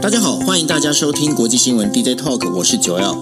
[0.00, 3.14] 大家好，欢迎大家收听国际新闻 DJ Talk，我是九 L。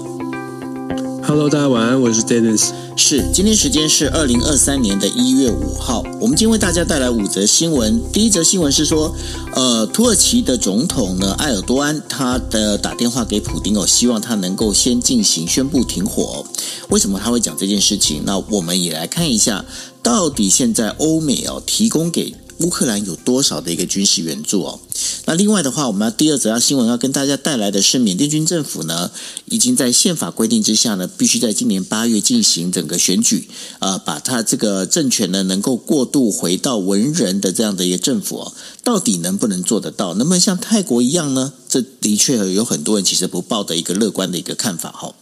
[1.22, 2.70] Hello，大家晚安，我是 Dennis。
[2.96, 6.02] 是，今天时间是二零二三年的一月五号。
[6.20, 8.02] 我们今天为大家带来五则新闻。
[8.12, 9.14] 第一则新闻是说，
[9.54, 16.44] 呃，土耳其的总统呢，埃尔多安，他的打电话给普丁哦，希望他能够先进行宣布停火。
[16.90, 18.24] 为什么他会讲这件事情？
[18.26, 19.64] 那我们也来看一下，
[20.02, 24.80] 到底现在欧美哦提供给乌克兰有多少的一个军事援助哦？
[25.24, 29.12] 那另外的话，我们要第二则要新闻要跟大家带来的是，缅甸军政府呢，
[29.46, 33.48] 已经在宪法规定之下呢，必须在今年八月进行整个选举，
[33.78, 40.14] 呃，把他这个政权呢，能够过渡回到文人的这样的一个政府哦，到底能不能做得到？
[40.14, 41.52] 能不能像泰国一样呢？
[41.68, 45.14] 这的确有很多人其实不抱的一个乐观的一个看法哈。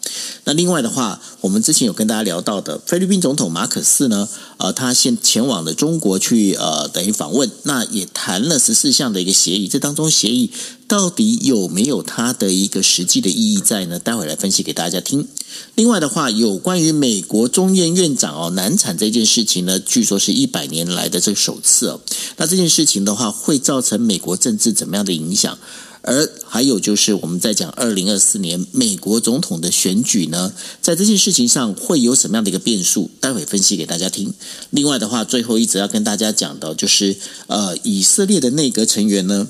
[0.44, 10.50] 那另外的话，我们之前有跟大家聊到的菲律宾总统马可斯呢，呃，他先前往了中国去呃等于访问，那也谈了十四项的一个协议，这当中协议
[10.88, 13.98] 到底有没有它的一个实际的意义在呢？
[13.98, 15.28] 待会来分析给大家听。
[15.74, 22.00] 另外的话，有关于美国众院院长哦难产这件事情呢，据说是一百年来的这个首次哦。
[22.38, 25.58] 那这件事情的话，会造成美国政治怎么样的影响？
[26.00, 33.10] 而还有就是，我们在讲二零二四年美国总统的选举呢，在这件事情上会有什么样的一个变数？
[33.20, 34.32] 待会分析给大家听。
[34.70, 37.14] 另外的话，最后一则要跟大家讲的，就是
[37.48, 39.48] 呃，以色列的内阁成员呢。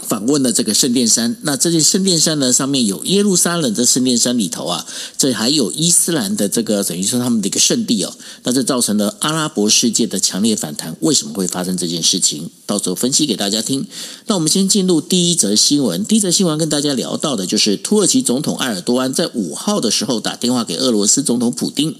[0.00, 4.86] 访问了这个圣殿山，那这件圣殿山呢，上面有耶路撒冷的圣殿山里头啊，
[5.18, 8.12] 这还有伊斯兰的这个等于说他们的一个圣地哦，
[8.44, 10.96] 那这造成了阿拉伯世界的强烈反弹。
[11.00, 12.50] 为什么会发生这件事情？
[12.64, 13.86] 到时候分析给大家听。
[14.26, 16.04] 那我们先进入第一则新闻。
[16.04, 21.94] 第一则新闻跟大家聊到的就是土耳其总统埃尔多安在五号的时候打电话给俄罗斯总统普丁，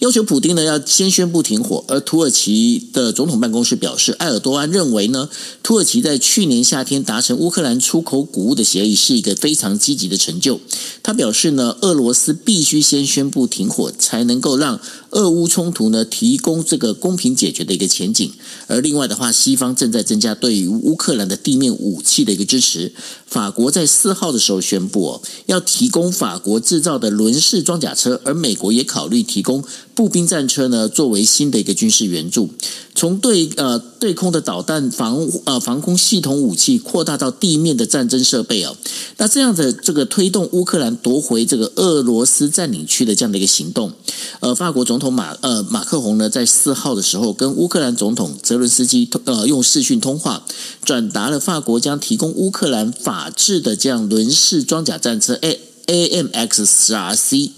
[0.00, 1.84] 要求普丁呢要先宣布停火。
[1.86, 5.28] 而土耳其的总统办公室表示，埃尔多安认为呢，
[5.62, 10.60] 土耳其在去年夏天达成乌克兰出口谷物的协议是一个非常积极的成就。
[11.02, 14.80] 他表示呢，俄罗斯必须先宣布停火，才能够让
[15.10, 18.30] 俄乌冲突呢提供这个公平解决的一个前景。
[18.66, 22.92] 而另外的话，西方正在增加对于乌克兰的地面武器的一个支持。
[23.26, 29.62] 法国在四号的时候宣布哦，要提供法国制造的轮式装甲车，而美国也考虑提供
[29.94, 32.50] 步兵战车呢，作为新的一个军事援助。
[32.94, 38.74] 从对呃对空的导弹防呃防空系统武器扩大到地面的战争设备哦，
[39.18, 43.92] 那这样的这个推动乌克兰夺回这个俄罗斯占领区的这样的一个行动，
[44.40, 50.42] 呃，法国总总统马呃马克宏呢，在四号的时候跟乌克兰总统泽伦斯基通呃用视讯通话，
[50.82, 57.50] 转达了法国将提供乌克兰法制的这样轮式装甲战车 A AMX 十 RC，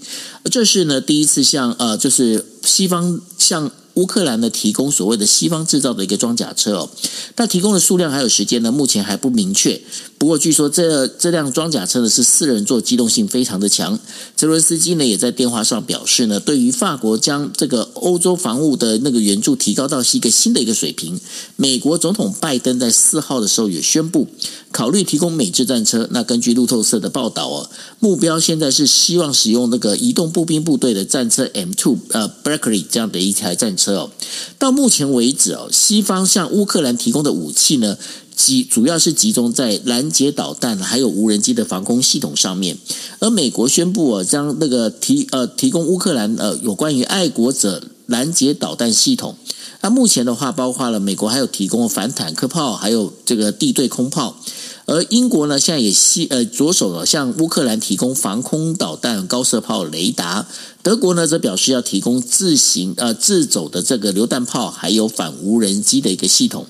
[0.51, 3.71] 这是呢第一次向呃就是西方向。
[3.95, 6.89] 乌克兰呢，提供所谓的西方制造的一个装甲车哦，
[7.35, 9.81] 但提供的数量还有时间呢，目前还不明确。
[10.19, 13.97] 不过据说这这辆装甲车呢是四人座，机动性非常的强。
[14.35, 21.17] 泽伦斯基呢也在电话上表示呢，对于法国将这个欧洲防务的那个援助提高到是一个新的一个水平。
[21.55, 24.27] 美国总统拜登在四号的时候也宣布
[24.73, 26.05] 考虑提供美制战车。
[26.11, 27.69] 那根据路透社的报道哦，
[27.99, 33.95] 目标现在是希望使用那个移动步兵部队的战车 M2 呃 Bradley 这样的一台战车。
[33.95, 34.11] 哦，
[34.57, 37.97] 到目前为止哦，西方向乌克兰提供的武器呢，
[38.39, 42.77] 集主要是集中在拦截导弹还有无人机的防空系统上面。
[43.19, 49.35] 而美国宣布哦，将那个提呃提供乌克兰呃有关于爱国者拦截导弹系统。
[49.81, 54.37] 那目前的话，包括了美国还有提供反坦克炮，还有这个地对空炮。
[54.85, 60.47] 而英国呢，现在也西呃着手了向乌克兰提供防空导弹、高射炮、雷达。
[60.81, 66.65] 德国呢，则表示要提供自行呃自走的这个榴弹炮，还有反无人机的一个系统。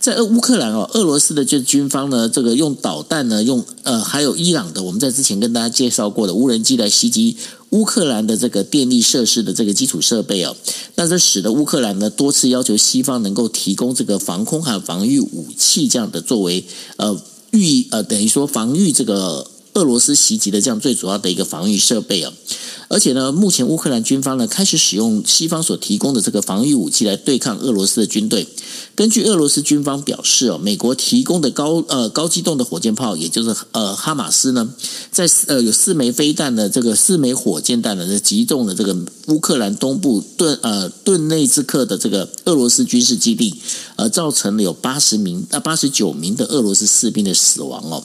[0.00, 7.36] 在乌克兰哦，俄罗斯的这军方呢，这个用导弹呢，用呃还有伊朗的，我们在之前跟大家介绍过的无人机来袭击
[7.70, 10.56] 乌克兰的这个电力设施的这个基础设备哦。
[10.94, 16.64] 那这使得乌克兰呢多次要求西方能够提供这个防空和防御武器这样的作为
[16.96, 17.20] 呃。
[17.50, 22.30] 预呃，等于说防御这个俄罗斯袭击的这样最主要的一个防御设备哦。
[22.88, 28.48] 而且呢，目前乌克兰军方呢开始使用西方所提供的这个防御武器来对抗俄罗斯的军队。
[28.94, 34.74] 根据俄罗斯军方表示哦，美国提供的高呃高机动的火箭炮，也就是呃哈马斯呢，
[35.12, 38.96] 在呃有四枚飞弹的这个四枚火箭弹呢，击中了这个
[39.26, 43.54] 乌克兰东部顿呃顿内兹克的这个俄罗斯军事基地，
[43.96, 48.04] 呃，造成了有八十名啊八十九名的俄罗斯士兵的死亡哦。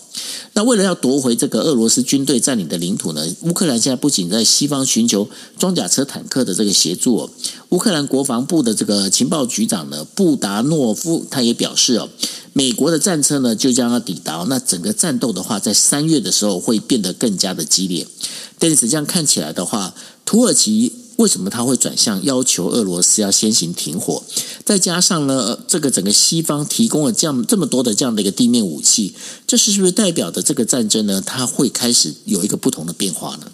[0.54, 4.73] 那为了要夺回这个俄罗斯军队占领的领土呢，乌克兰现在不仅在西方。
[4.74, 5.30] 方寻求
[5.60, 7.30] 装甲车、坦克的这个协助。
[7.70, 12.10] 乌克兰国防部的这个情报局长呢，布达诺夫他也表示哦，
[12.54, 18.08] 美国的战车呢就将要抵达，那整个战斗的话，在三月的时候会变得更加的激烈。
[18.58, 19.94] 但是这样看起来的话，
[20.26, 20.92] 土耳其。
[21.18, 24.24] 为什么他会转向要求俄罗斯要先行停火？
[24.66, 29.14] 再加上呢，这个整个西方提供了这样这么多的这样的一个地面武器，
[29.46, 31.22] 这是是不是代表着这个战争呢？
[31.24, 33.46] 它会开始有一个不同的变化呢？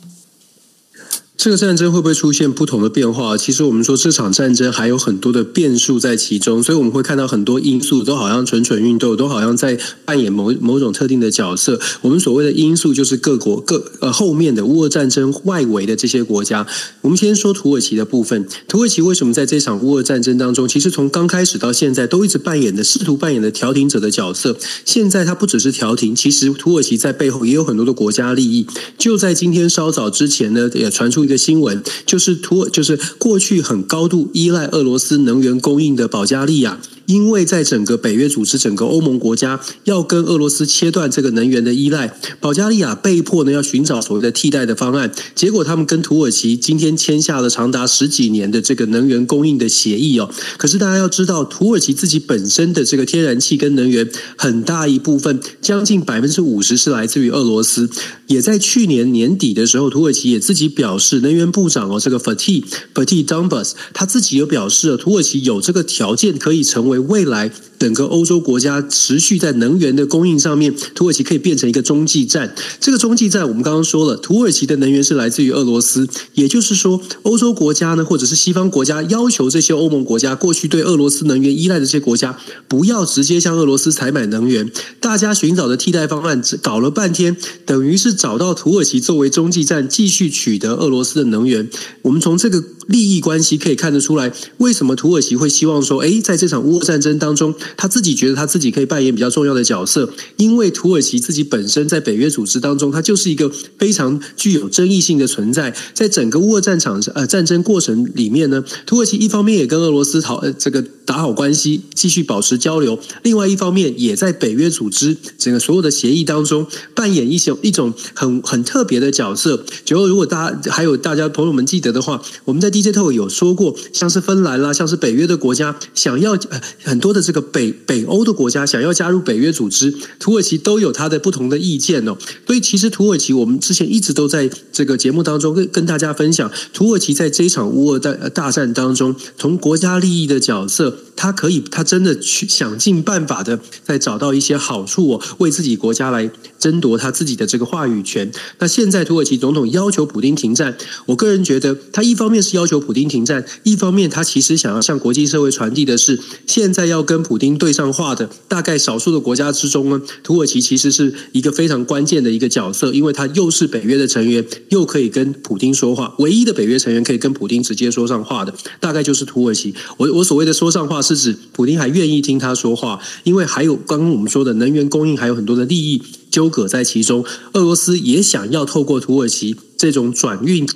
[1.39, 3.37] 这个战争会不会出现不同的变化？
[3.37, 11.79] 其实我们说这场战争还有很多的变数在其中，所以我们会看到很多因素都好像蠢蠢欲动，都好像在扮演某某种特定的角色。
[12.01, 16.67] 我们所谓的因素就是各国各呃后面的乌俄战争外围的这些国家。
[16.99, 24.57] 我们先说土耳其的部分，土耳其为什么在这场乌俄战争当中，其实从刚开始到现在都一直扮演的试图扮演的调停者的角色。
[24.83, 28.67] 现在它不只是调停，其实土耳其在背后也有很多的国家利益。
[28.97, 31.28] 就在今天稍早之前呢，也传出。
[31.29, 36.79] 一个新闻就是土，就是过去很高度依赖俄罗斯能源供应的保加利亚。
[37.09, 45.11] 因为在整个北约组织、整个欧盟国家要跟俄罗斯切断这个能源的依赖，保加利亚被迫呢要寻找所谓的替代的方案。
[45.33, 50.29] 结果他们跟土耳其今天签下了长达十几年的这个能源供应的协议哦。
[50.59, 54.07] 可是大家要知道，土耳其自己本身的这个天然气跟能源
[54.37, 57.89] 很大一部分，将近百分之五十是来自于俄罗斯。
[58.27, 62.63] 也在去年年底的时候，土耳其也自己表示，能源部长哦这个 Fatih
[62.93, 66.98] Fatih Dumbas 他自己有表示了，土耳其有这个条件可以成为。
[66.99, 67.49] 未来，
[67.79, 72.53] 整个欧洲国家持续在能源的供应上面，土耳其可以变成一个中继站。
[72.81, 82.37] 这个中继站，我们刚刚说了，土耳其的能源是来自于俄罗斯，也就是说，欧洲国家呢，或者是西方国家，要求这些欧盟国家过去对俄罗斯能源依赖的这些国家，
[82.67, 84.69] 不要直接向俄罗斯采买能源。
[84.99, 91.69] 大家寻找的替代方案，搞了半天，等于是找到土耳其作为中继站，继续取得俄罗斯的能源。
[92.01, 105.73] 我们从这个利益关系可以看得出来，为什么土耳其会希望说，诶，在这场乌俄战争当中，他自己觉得他自己可以扮演比较重要的角色，因为土耳其自己本身在北约组织当中，它就是一个非常具有争议性的存在。
[105.93, 119.63] 在整个乌俄战场呃战争过程里面呢，土耳其一方面也跟俄罗斯讨呃这个打好关系，继续保持交流；另外一方面也在北约组织整个所有的协议当中扮演一些一种很很特别的角色。
[119.85, 127.58] 就如果大家还有大家朋友们记得的话，我们在 DJ Talk 有说过，像是芬兰啦，像是北约的国家想要呃很多的这个北。
[127.59, 132.15] 北北欧的国家想要加入北约组织，土耳其都有他的不同的意见哦。
[132.47, 140.99] 所以其实土耳其，我们之前一直都在这个节目当中跟跟大家分享，土耳其在这一场乌俄大大战当中，从国家利益的角色。
[141.21, 148.31] 他可以，他真的去想尽办法的，在找到一些好处哦，为自己国家来争夺他自己的这个话语权。
[148.59, 150.77] 那现在土耳其总统要求普丁停战，
[151.07, 156.17] 我个人觉得，他一方面是要求普丁停战，一方面他其实想要向国际社会传递的是，
[156.47, 169.73] 现在要跟普丁对上话的大概少数的国家之中呢，土耳其其实是一个非常关键的一个角色，因为他又是北约的成员，又可以跟普京说话，唯一的北约成员可以跟普京直接说上话的，大概就是土耳其。
[169.97, 170.99] 我我所谓的说上话。
[171.01, 175.99] 是指普京还愿意听他说话，因为还有刚刚我们说的能源供应，还有很多的利益
[176.29, 177.25] 纠葛在其中。
[177.53, 180.67] 俄罗斯也想要透过土耳其这种转运。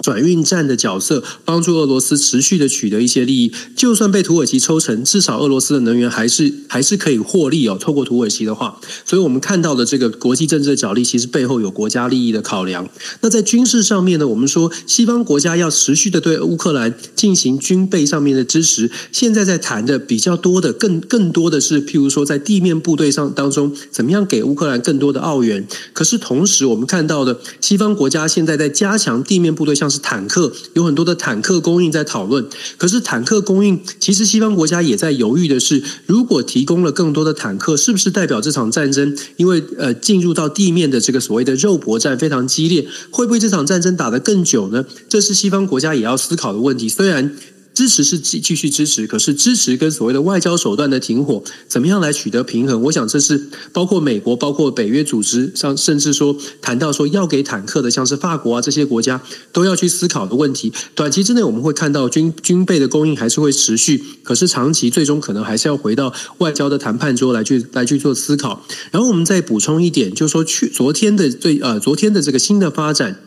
[0.00, 3.52] 转运站的角色，帮助俄罗斯持续的取得一些利益。
[3.76, 7.76] 就算被土耳其抽成，至少俄罗斯的能源还是还是可以获利哦。
[7.80, 12.88] 透过土耳其的话，所以我们看到的这个国际政治的角力，其实背后有国家利益的考量。
[13.20, 18.90] 那在军事上面呢，我们说西方国家要持续的对乌克兰进行军备上面的支持。
[19.10, 25.66] 现在在谈的比较多的，更更多的是，譬如说在地面部队上当中，怎么样给乌克兰更多的奥援。
[25.92, 29.87] 可是同时，我们看到的西方国家现在在加强地面部队上。
[29.88, 32.46] 是坦克，有很多的坦克供应在讨论。
[32.76, 44.84] 可是坦克供应，其实西方国家也在犹豫的是，如果提供了更多的坦克，是不是代表这场战争，因为呃进入到地面的这个所谓的肉搏战非常激烈，会不会这场战争打得更久呢？
[45.08, 46.88] 这是西方国家也要思考的问题。
[46.88, 47.36] 虽然。
[47.78, 52.82] 支持是继继续支持，可是支持跟所谓的外交手段的停火，怎么样来取得平衡？
[52.82, 60.72] 我想这是包括美国、包括北约组织像，甚至说谈到说要给坦克的，像是法国啊这些国家都要去思考的问题。
[60.96, 68.66] 短期之内我们会看到军军备的供应还是会持续，可是长期最终可能还是要回到外交的谈判桌来去来去做思考。
[68.90, 73.20] 然后我们再补充一点，就是说去昨天的最呃昨天的这个新的发展。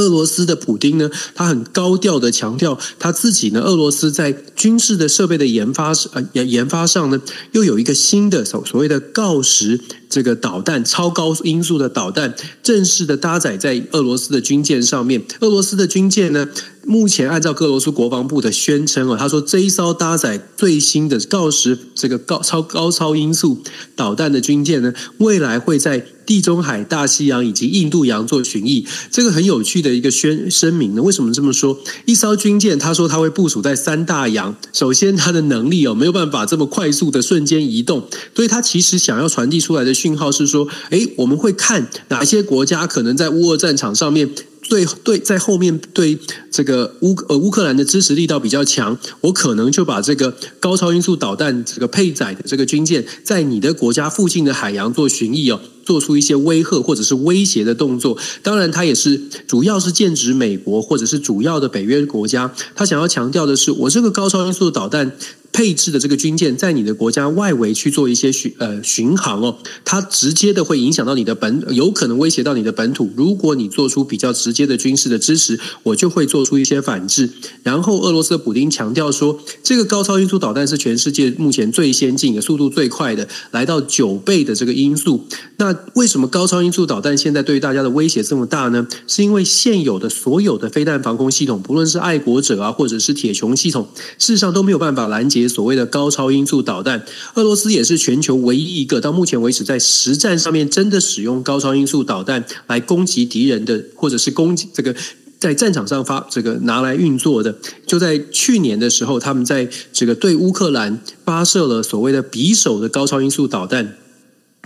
[0.00, 7.20] 俄罗斯的普丁呢，他很高调的强调他自己呢，俄罗斯在军事的设备的研发呃研研发上呢，
[7.52, 9.78] 又有一个新的所所谓的锆石
[10.08, 15.22] 这个导弹，超高音速的导弹，正式的搭载在俄罗斯的军舰上面。
[15.40, 16.48] 俄罗斯的军舰呢，
[16.84, 23.62] 目前按照俄罗斯国防部的宣称哦，他说这一艘搭载最新的锆石这个高超高超音速
[23.94, 26.06] 导弹的军舰呢，未来会在。
[26.30, 31.02] 地中海、大西洋以及印度洋做巡弋，这个很有趣的一个宣声明呢。
[31.02, 31.76] 为什么这么说？
[32.04, 34.54] 一艘军舰，他说他会部署在三大洋。
[34.72, 44.30] 首先，它的能力哦没有办法这么快速的瞬间移动，所以他其实想要传递出来的讯号是说，诶，我们会看哪些国家可能在乌俄战场上面。
[44.68, 46.16] 对对，在后面对
[46.52, 55.60] 这个乌呃乌克兰的支持力道比较强，我可能就把这个高超音速导弹这个配载的这个军舰，在你的国家附近的海洋做巡弋哦，
[55.90, 58.16] 做出一些威吓或者是威胁的动作。
[58.44, 62.54] 当然，他也是主要是剑指美国或者是主要的北约国家。
[62.76, 65.16] 他想要强调的是，我这个高超音速导弹。
[65.52, 73.10] 配置的这个军舰在你的国家外围去做一些巡呃巡航哦，它直接的会影响到你的本，有可能威胁到你的本土。
[73.16, 77.28] 如果你做出比较直接的军事的支持，我就会做出一些反制。
[77.62, 85.26] 然后，俄罗斯的普丁强调说，这个高超音速导弹是全世界目前最先进的、速度最快的，来到九倍的这个音速。
[85.56, 88.86] 那为什么高超音速导弹现在对于大家的威胁这么大呢？
[89.06, 93.88] 是因为现有的所有的飞弹防空系统，不论是爱国者啊，或者是铁穹系统，
[94.18, 95.39] 事实上都没有办法拦截。
[95.48, 97.04] 所谓的高超音速导弹，
[97.34, 104.94] 俄罗斯也是全球唯一一个到目前为止在实战上面真的使用高超音速导弹来攻击敌人的，或者是攻击这个
[105.38, 107.54] 在战场上发这个拿来运作的。
[107.86, 113.96] 就在去年的时候，他们在这个对乌克兰发射了所谓的匕首的高超音速导弹。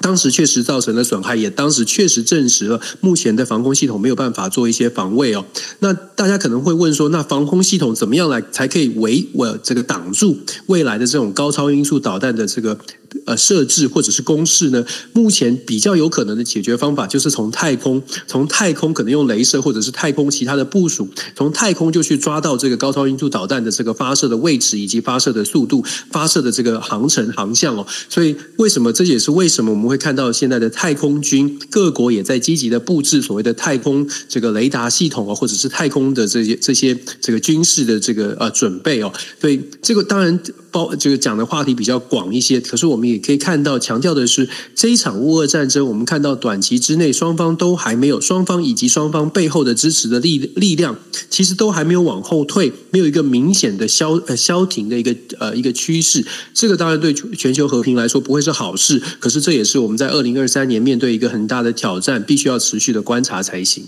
[0.00, 5.44] 当时确实造成了损害，也当时确实证实了目前的防空系统没有办法做一些防卫哦。
[5.78, 12.78] 那大家可能会问说，那防空系统怎么样来才可以围我这个挡住未来的这种高超音速导弹的这个？
[13.26, 14.84] 呃，设置或者是公式呢？
[15.12, 27.86] 目前比较有可能的解决方法就是从太空，从太空可能用镭射或者是太空其他的部署，从太空就去抓到这个高超音速导弹的这个发射的位置以及发射的速度、发射的这个航程航向哦。
[28.08, 39.10] 所以为什么这也是为什么我们会看到现在的太空军各国也在积极的布置所谓的太空这个雷达系统啊，或者是太空的这些这些这个军事的这个呃准备哦。
[39.40, 40.38] 所以这个当然。
[40.74, 50.98] 包这个讲的话题比较广一些，可是我们也可以看到，强调的是这一场乌俄战争，我们看到短期之内双方都还没有，双方以及双方背后的支持的力力量，
[51.30, 56.26] 其实都还没有往后退，没有一个明显的消呃消停的一个呃一个趋势。
[56.52, 63.86] 这个当然对全球和平来说不会是好事，可是这也是我们在二零二三年面对一个很大的挑战，必须要持续的观察才行。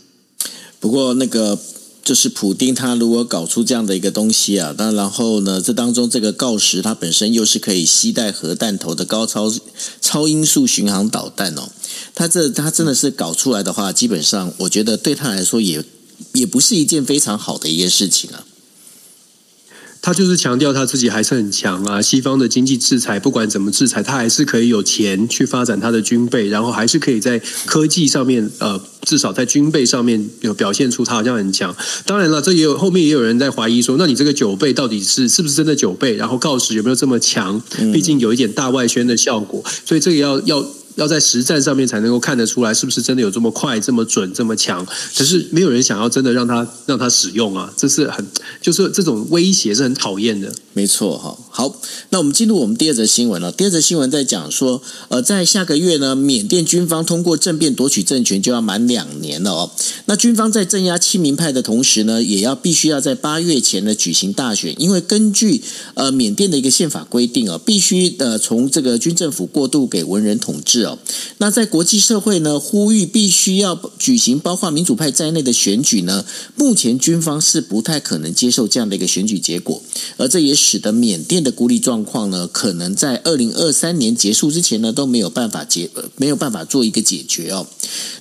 [0.78, 1.58] 不过那个。
[2.06, 9.52] 就是普丁他如果搞出这样的一个东西啊，那然后呢，这当中这个锆石它本身又是可以携带核弹头的高超
[10.00, 11.68] 超音速巡航导弹哦，
[12.14, 15.84] 他这他真的是搞出来的话，基本上我觉得对他来说也
[16.34, 18.45] 也不是一件非常好的一件事情啊。
[20.06, 31.74] 他就是强调他自己还是很强啊，西方的经济制裁不管怎么制裁，他还是可以有钱去发展他的军备，然后还是可以在科技上面，呃，至少在军备上面有表现出他好像很强。
[32.04, 36.14] 当然了，这也有后面也有人在怀疑说，那你这个九倍到底是是不是真的九倍？
[36.14, 37.60] 然后锆石有没有这么强？
[37.92, 40.64] 毕竟有一点大外宣的效果，所以这个要要。
[40.96, 44.84] 要在实战上面才能够看得出来，是不是真的有这么快、这么准、这么强？
[45.16, 48.26] 可是没有人想要真的让他让他使用啊，这是很
[48.60, 50.52] 就是这种威胁是很讨厌的。
[50.72, 51.74] 没错哈，好，
[52.10, 53.52] 那我们进入我们第二则新闻了。
[53.52, 59.70] 第二则新闻在讲说，呃，在下个月呢，缅甸军方通过政变夺取政权就要满两年了哦。
[60.06, 65.62] 那军方在镇压亲民派的同时呢，也要必须要在八月前呢举行大选，因为根据
[65.94, 70.85] 呃缅甸的一个宪法规定啊，必须呃从这个军政府过渡给文人统治。
[71.38, 76.24] 那在国际社会呢，呼吁必须要举行包括民主派在内的选举呢，
[76.56, 79.82] 目前军方是不太可能接受这样的一个选举结果，
[80.16, 87.66] 而这也使得缅甸的孤立状况呢，可能在二零二三年结束之前呢，都没有办法解，没有办法做一个解决哦。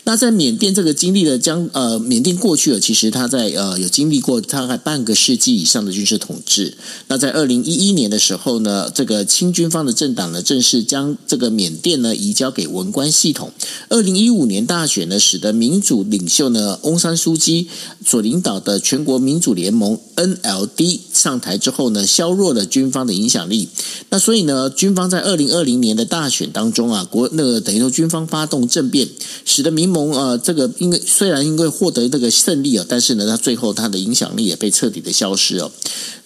[0.04, 6.78] 那在缅甸这个经历了将呃，缅甸过去了，其实他在呃有经历过大概半个世纪以上的军事统治。
[7.08, 13.52] 那在二零一一年的时候呢，这个亲军方的政党呢，正式将这个缅甸呢移交给文官系统。
[13.90, 17.68] 二零一五年大选呢，使得民主领袖呢翁山苏姬
[18.06, 23.68] 所领导的全国民主联盟 NLD 上台之后呢，削弱了军方的影响力。
[24.10, 29.08] 那所以呢，军方在二零二零年的大选当中啊，国那个等于说军方发动政变，
[29.44, 35.70] 使得民盟啊这个因为虽然因为获得这个胜利啊，但是呢，他最后他的影响力也被彻底的消失哦。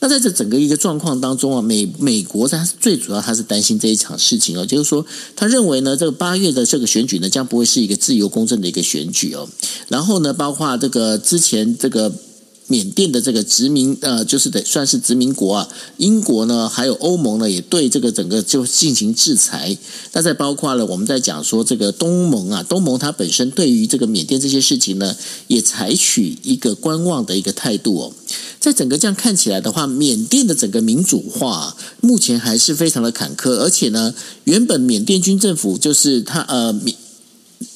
[0.01, 5.05] 那在这整个一个状况当中啊，美美国他最主要他是担心这一场事情哦，就是说
[5.36, 9.49] 他认为呢，这个八月的这个选举呢，将不会是一个自由公正的一个选举哦。
[9.88, 12.13] 然后呢，包括这个之前这个。
[12.69, 15.67] 缅甸的这个殖民，呃，就是得算是殖民国啊。
[15.97, 19.75] 英国呢，还有欧盟呢，也对这个整个就进行制裁。
[20.13, 25.15] 那再包括了我们在讲说这个东盟啊，东盟它本身对于这个缅甸这些事情呢，
[25.47, 28.13] 也采取一个观望的一个态度哦。
[28.59, 36.95] 在整个这样看起来的话，缅甸的整个民主化目前还是非常的坎坷，而且呢，原本缅甸军政府就是他呃缅。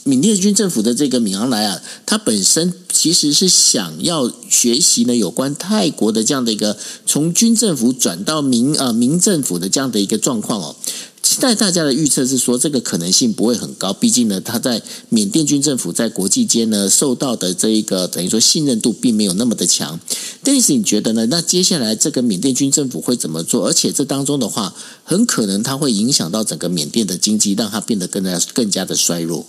[0.06, 2.74] 缅甸军政府的这个敏昂莱啊，他本身
[3.04, 10.74] 其实是想要学习呢有关泰国的这样的一个从军政府转到民呃民政府的这样的一个状况哦。
[11.22, 20.00] 现在大家的预测是说，这个可能性不会很高，毕竟呢，他在缅甸军政府在国际间呢受到的这一个等于说信任度并没有那么的强。
[20.42, 21.26] 但是你觉得呢？
[21.26, 23.68] 那接下来这个缅甸军政府会怎么做？
[23.68, 29.46] 而且这当中的话，很可能它会影响到整个缅甸的经济，让它变得更加更加的衰弱。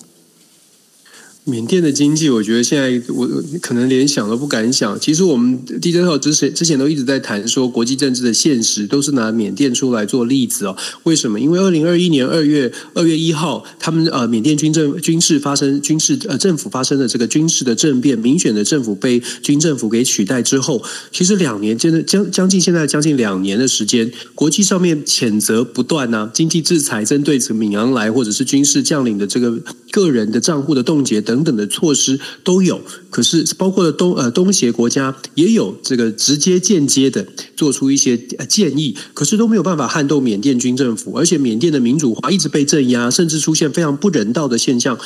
[1.47, 3.29] 缅甸的经济，我觉得现在我
[3.61, 4.99] 可能连想都不敢想。
[4.99, 10.75] 其实我们 DJ 套之前之前都一直在谈说国际政治的现实，都是拿缅甸出来做例子哦。
[11.03, 11.39] 为什么？
[11.39, 20.83] 因为二零二一年二月二月一号，他们呃缅甸军政军事发生军事呃政府发生的这个军事的政变，民选的政府被军政府给取代之后，
[21.13, 29.61] 其实两年真的将将近现在将近两年的时间，国际上面谴责不断呐、啊，经济制裁针对这个敏昂莱或者是军事将领的这个
[29.91, 31.34] 个人的账户的冻结等。
[31.35, 37.27] 等等的措施都有，可是包括东呃东协国家也有这个直接间接的
[37.57, 38.17] 做出一些
[38.49, 44.97] 建议，可是都没有办法撼动缅甸军政府，而且缅甸的民主化一直被镇压，甚至出现非常不人道的现象。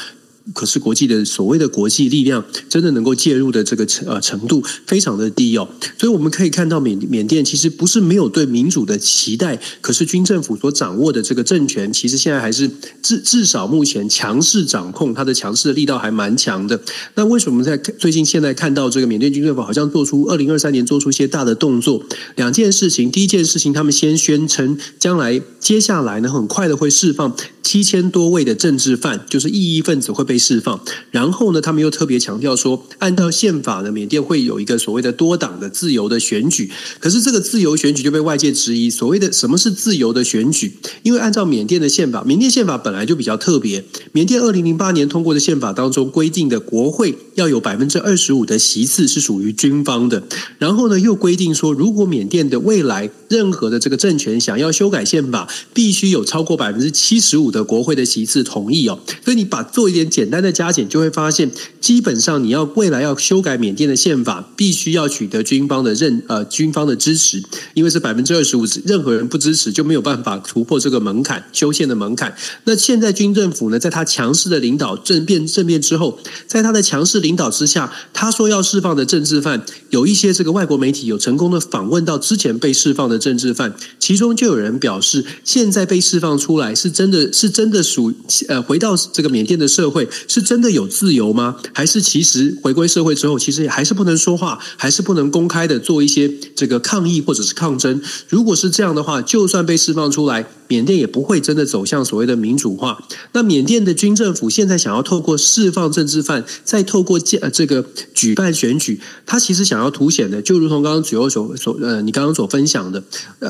[0.54, 12.70] 可是国际的所谓的国际力量，真的能够介入的这个程呃程度非常的低哦，所以我们可以看到缅缅甸其实不是没有对民主的期待，可是军政府所掌握的这个政权，其实现在还是
[13.02, 16.80] 至至少目前强势掌控，它的强势的力道还蛮强的。
[17.14, 22.02] 那为什么在最近现在看到这个缅甸军政府好像做出二零二三年做出一些大的动作？
[22.36, 30.37] 两件事情，第一件事情，他们先宣称将来接下来呢，很快的会释放七千多位的政治犯，就是异议分子会被。
[30.38, 36.70] 释放，然后呢，他们又特别强调说，按照宪法呢，缅甸会有一个所谓的多党的自由的选举。
[37.00, 40.76] 可是这个自由选举就被外界质疑，所谓的什么是自由的选举？
[41.02, 43.84] 因为按照缅甸的宪法，缅甸宪法本来就比较特别。
[44.12, 50.22] 缅甸二零零八年通过的宪法当中规定的，国会要有百分之二十五的席次是属于军方的。
[50.58, 58.98] 然后呢，又规定说，如果缅甸的未来任何的这个政权想要修改宪法，必须有超过百分之七十五的国会的席次同意哦。
[59.22, 60.38] 所以你把做一点简单。
[60.38, 67.42] 的加减就会发现，基本上你要未来要修改缅甸的宪法，必须要取得军方的认呃军方的支持，
[67.74, 72.32] 因为是百分之二十五，任何人不支持就没有办法突破这个门槛修宪的门槛。
[72.62, 88.12] 那现在军政府呢，在他强势的领导政变政变之后，在他的强势领引导之下，他说要释放的政治犯，有一些这个外国媒体有成功的访问到之前被释放的政治犯，其中就有人表示，现在被释放出来是真的是真的属
[88.48, 90.08] 呃回到这个缅甸 的社会。
[90.26, 91.56] 是真的有自由吗？
[91.74, 98.00] 还是其实回归社会之后，其实还是不能说话，还是不能公开的做一些这个抗议或者是抗争？
[98.28, 102.98] 如果是这样的话，就算被释放出来，缅甸也不会真的走向所谓的民主化。
[103.32, 113.02] 那缅甸的军政府现在想要透过释放政治犯，再透过这这个举办选举，他其实想要凸显的，就如同刚刚主要所所呃，你刚刚所分享的，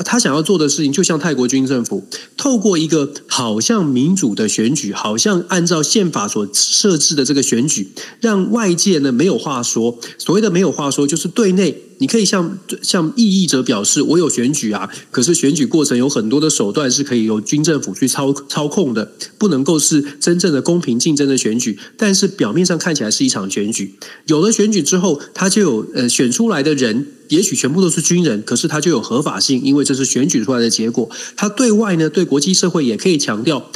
[0.03, 2.05] 他想要做的事情，就像泰国军政府
[2.35, 6.47] 透过一个好像民主的选举，好像按照宪法所。
[6.51, 9.97] 设置的这个选举，让外界呢没有话说。
[10.17, 21.77] 所谓的没有话说，就是对内你可以向向异议者表示，我有选举啊，可是选举过程有很多的手段是可以由军政府去操操控的，不能够是真正的公平竞争的选举。
[21.95, 23.95] 但是表面上看起来是一场选举。
[24.25, 31.09] 有了选举之后，他就有呃选出来的人，也许全部都是军人，可是他就有合法性，因为这是选举出来的结果。
[31.35, 33.69] 他对外呢，对国际社会也可以强调。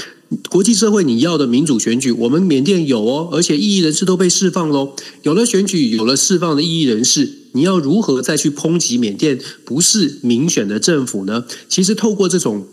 [0.50, 4.96] 国际社会，你要的民主选举，我们缅甸有哦，而且异议人士都被释放喽。
[5.24, 11.46] 有了选举，有了释放的异议人士，你要如何再去抨击缅甸不是民选的政府呢？
[11.68, 12.66] 其实透过这种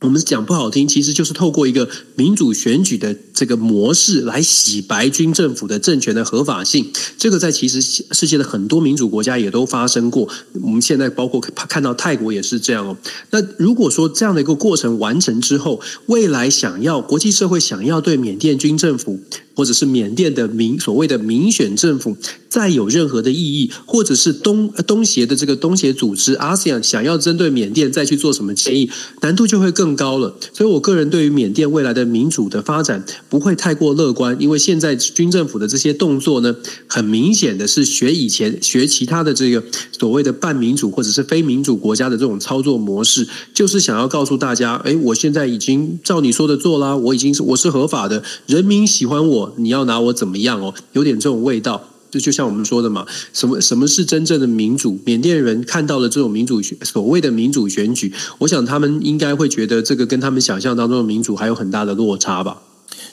[0.00, 6.90] 我们讲不好听，其实就是透过一个民主选举的这个模式来洗白军政府的政权的合法性。
[7.18, 10.26] 这个在其实世界的很多民主国家也都发生过。
[10.62, 12.96] 我们现在包括看到泰国也是这样哦。
[13.30, 19.20] 那如果说这样的一个过程完成之后，未来想要国际社会想要对缅甸军政府，
[19.54, 22.16] 或者是缅甸的民所谓的民选政府
[22.48, 30.34] 再有任何的意义，或者是东东协的这个东协组织 ASEAN 想要针对缅甸再去做什么建议，难度就会更高了。
[30.52, 39.62] 所以我个人对于缅甸未来的民主的发展不会太过乐观，因为现在军政府的这些动作呢，很明显的是学以前学其他的这个
[39.96, 49.49] 所谓的半民主或者是非民主国家的这种操作模式，就是想要告诉大家，哎，我现在已经照你说的做啦，我已经是我是合法的，人民喜欢我。
[49.56, 50.74] 你要拿我怎么样哦？
[50.92, 54.98] 有点这种味道，这就像我们说的嘛，什么什么是真正的民主？
[55.04, 62.62] 缅甸人看到了这种民主所谓的民主选举，我想他们应该会觉得这个跟他们想象当中的民主还有很大的落差吧。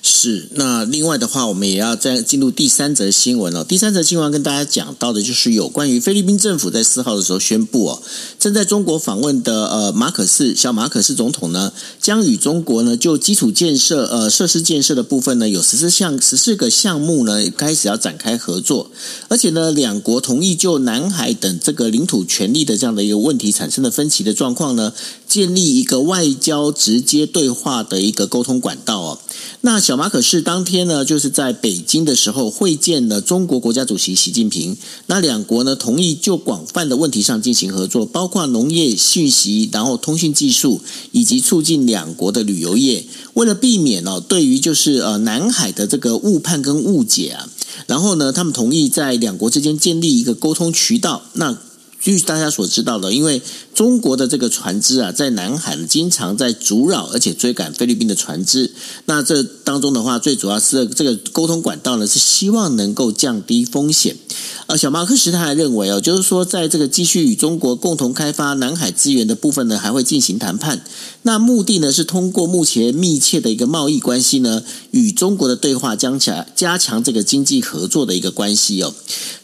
[0.02, 3.66] 是，那另外的话，我们也要再进入第三则新闻了。
[3.66, 8.02] 第三则新闻跟大家讲到的，就是有关于菲律宾政府在四号的时候宣布哦，
[8.40, 18.90] 正在中国访问的呃马可仕小马可仕总统呢，将与中国呢就基础建设呃设施建设的部分呢，有十四项十四个项目呢开始要展开合作，
[19.28, 24.94] 而且呢两国同意就南海等这个领土权利的这样的一个问题产生的分歧的状况呢，
[25.28, 29.20] 建立一个外交直接对话的一个沟通管道哦。
[29.62, 34.78] 那小马可是当天呢，就是在北京的时候会见了中国国家主席习近平。
[35.08, 43.06] 那两国呢，同意就广泛的问题上进行合作，包括农业、信息，然后通讯技术，以及促进两国的旅游业。
[43.34, 47.50] 为了避免呢，对于就是呃南海的这个误判跟误解啊，
[47.86, 51.24] 然后呢，他们同意在两国之间建立一个沟通渠道。
[51.34, 51.58] 那
[52.16, 53.42] 据大家所知道的，因为
[53.74, 58.72] 中国的这个船只啊，在南海经常在阻扰而且追赶菲律宾的船只。
[59.06, 64.16] 那这当中的话，最主要是这个沟通管道呢，是希望能够降低风险。
[64.68, 70.84] 呃，小马可仕他还认为哦，就是说，在这个继续与中国共同开发南海资源的部分呢，还会进行谈判。
[71.22, 78.94] 那目的呢，是通过目前密切的一个贸易关系呢，与中国的对话，加强加强这个经济合作的一个关系哦。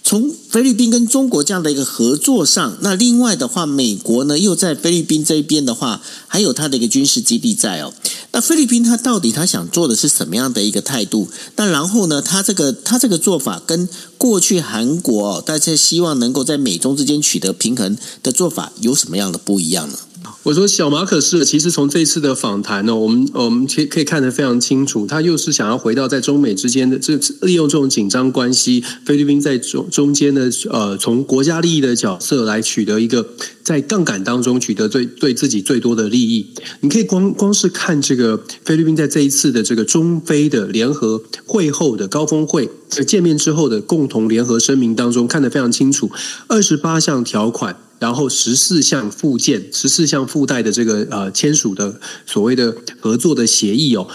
[0.06, 7.94] 从菲律宾跟中国这样的一个合作上，那另外的话，美国呢又在菲律宾这边的话，还有它的一个军事基地在哦。
[8.34, 11.30] 那菲律宾它到底它想做的是什么样的一个态度？
[11.56, 13.88] 那然后呢，它这个它这个做法跟
[14.24, 19.98] 过去韩国，大家希望能够在美中之间取得平衡的做法有什么样的不一样呢？
[20.42, 33.26] 我说小马可是，其实从这次的访谈呢，我们我们可以可以看得非常清楚，他又是想要回到在中美之间的这利用这种紧张关系，菲律宾在中中间的呃，从国家利益的角色来取得一个
[33.64, 36.46] 在杠杆当中取得最对自己最多的利益。
[36.82, 42.70] 你可以光光是看这个菲律宾在这一次的这个中非的联合会后的高峰会
[43.08, 46.12] 见面之后的共同联合声明当中，看得非常清楚，
[46.48, 47.78] 二十八项条款。
[48.04, 54.06] 然后十四项附件，十四项附带的这个呃签署的所谓的合作的协议哦，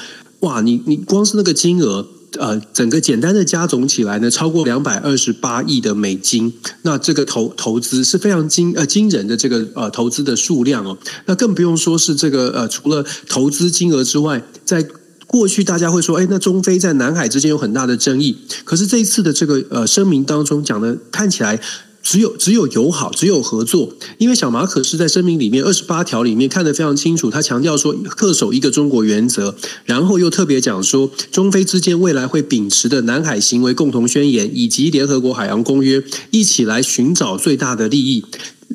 [0.41, 2.07] 哇，你你光是那个金额
[2.39, 14.87] 呃，整个简单的加总起来呢，超过两百二十八亿的美金，那这个投投资是非常惊呃惊人的这个呃投资的数量哦，那更不用说是这个呃除了投资金额之外，在
[15.27, 21.59] 过去大家会说，哎，那中非在南海之间有很大的争议，可是这一次的这个呃声明当中讲的看起来。
[22.03, 23.93] 只有只有友好，只有合作。
[24.19, 38.25] 因为小马可是在声明里面二十八条里面看得非常清楚，他强调说恪守一个中国原则，然后又特别讲说中非之间未来会秉持的南海行为共同宣言以及联合国海洋公约，一起来寻找最大的利益。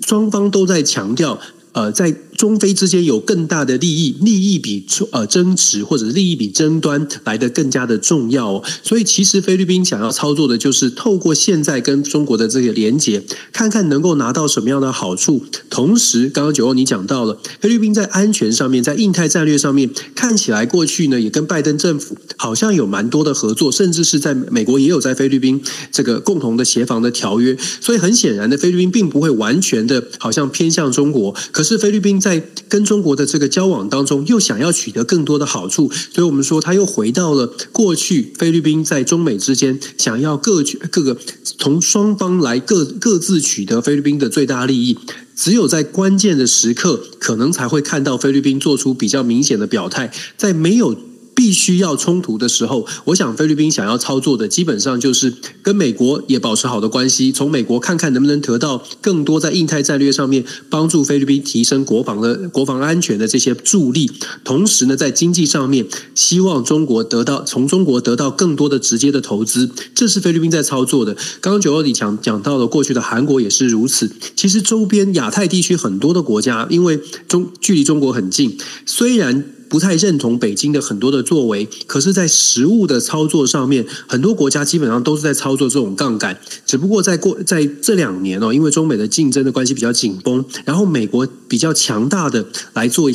[0.06, 1.40] 双方都在强调。
[1.74, 8.62] 呃，在中非之间有更大的利益，利益比呃争执或者利益比争端来得更加的重要。
[8.84, 15.44] 所以，其实菲律宾想要操作的就是透过现在跟中国的这个连结，看看能够拿到什么样的好处。
[15.70, 25.60] 同时，刚刚九欧你讲到了菲律宾在安全上面，在印太战略上面，看起来过去呢也跟拜登政府好像有蛮多的合作，甚至是在美国也有在菲律宾
[25.92, 27.58] 这个共同的协防的条约。
[27.82, 31.34] 所以，很显然的，菲律宾并不会完全的好像偏向中国。
[31.64, 44.98] 可是菲律宾在跟中国的这个交往当中，又想要取得更多的好处，所以我们说他又回到了过去菲律宾在中美之间想要各各个从双方来各各自取得菲律宾的最大利益，
[45.38, 51.13] 只有在关键的时刻，可能才会看到菲律宾做出比较明显的表态，在没有。
[51.44, 64.10] 必须要冲突的时候，我想菲律宾想要操作的基本上就是跟美国也保持好的关系，从美国看看能不能得到更多在印太战略上面帮助菲律宾提升国防的国防安全的这些助力，
[64.46, 71.14] 同时呢，在经济上面希望中国得到从中国得到更多的直接的投资，这是菲律宾在操作的。
[71.42, 74.10] 刚刚九二里讲讲到了过去的韩国也是如此。
[74.38, 79.44] 其实周边亚太地区很多的国家，因为中距离中国很近，虽然。
[79.74, 86.40] 不太认同北京的很多的作为，可是，在实物的操作上面，很多国家基本上都是在操作这种杠杆。
[86.64, 93.10] 只不过在过在这两年哦，因为中美的竞争的关系比较紧绷，然后美国比较强大的来做。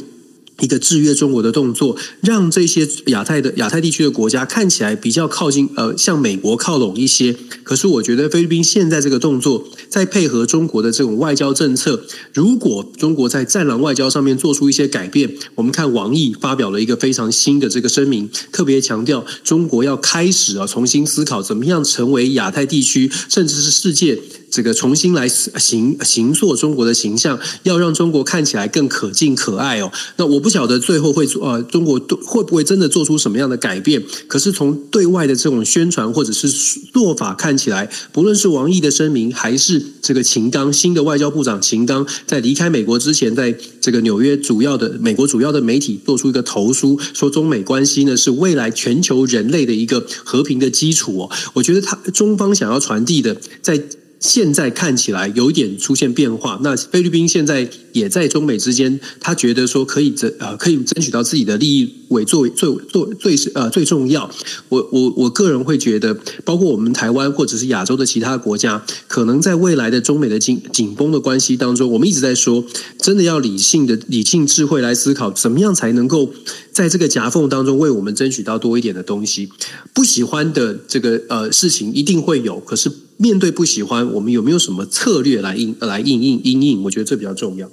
[0.60, 7.34] 一个制约中国的动作，让这些亚太的亚太地区的国家看起来比较靠近，呃，向美国靠拢一些。
[7.62, 24.18] 可是，我觉得菲律宾现在这个动作，在配合中国的这种外交政策，如果中国在战狼外交上面做出一些改变，我们看王毅发表了一个非常新的这个声明，特别强调中国要开始啊重新思考怎么样成为亚太地区甚至是世界。
[24.50, 29.92] 这个重新来形形塑中国的形象，要让中国看起来更可敬可爱哦。
[30.16, 34.02] 那我不不晓得最后会做呃，中国会不会真的做出什么样的改变？
[34.26, 36.48] 可是从对外的这种宣传或者是
[36.90, 51.30] 做法看起来，不论是王毅的声明，还是这个秦刚新的外交部长秦刚在离开美国之前，在这个纽约主要的美国主要的媒体做出一个投书，说中美关系呢是未来全球人类的一个和平的基础哦。
[51.52, 53.78] 我觉得他中方想要传递的在。
[54.20, 56.58] 现在看起来有点出现变化。
[56.62, 64.30] 那菲律宾现在也在中美之间，他觉得说可以争呃可以争取到自己的利益为作为最最最是呃最重要。
[64.68, 72.64] 我我我个人会觉得，包括我们台湾或者是亚洲的其他国家，可能在未来的中美的紧紧绷的关系当中，我们一直在说，
[72.98, 76.30] 真的要理性的理性智慧来思考，怎么样才能够
[76.72, 79.48] 在这个夹缝当中为我们争取到多一点的东西。
[79.92, 82.90] 不喜欢的这个呃事情一定会有，可是。
[83.20, 86.84] 面对不喜欢，我们有没有什么策略来应来应应应应？
[86.84, 87.68] 我觉得这比较重要。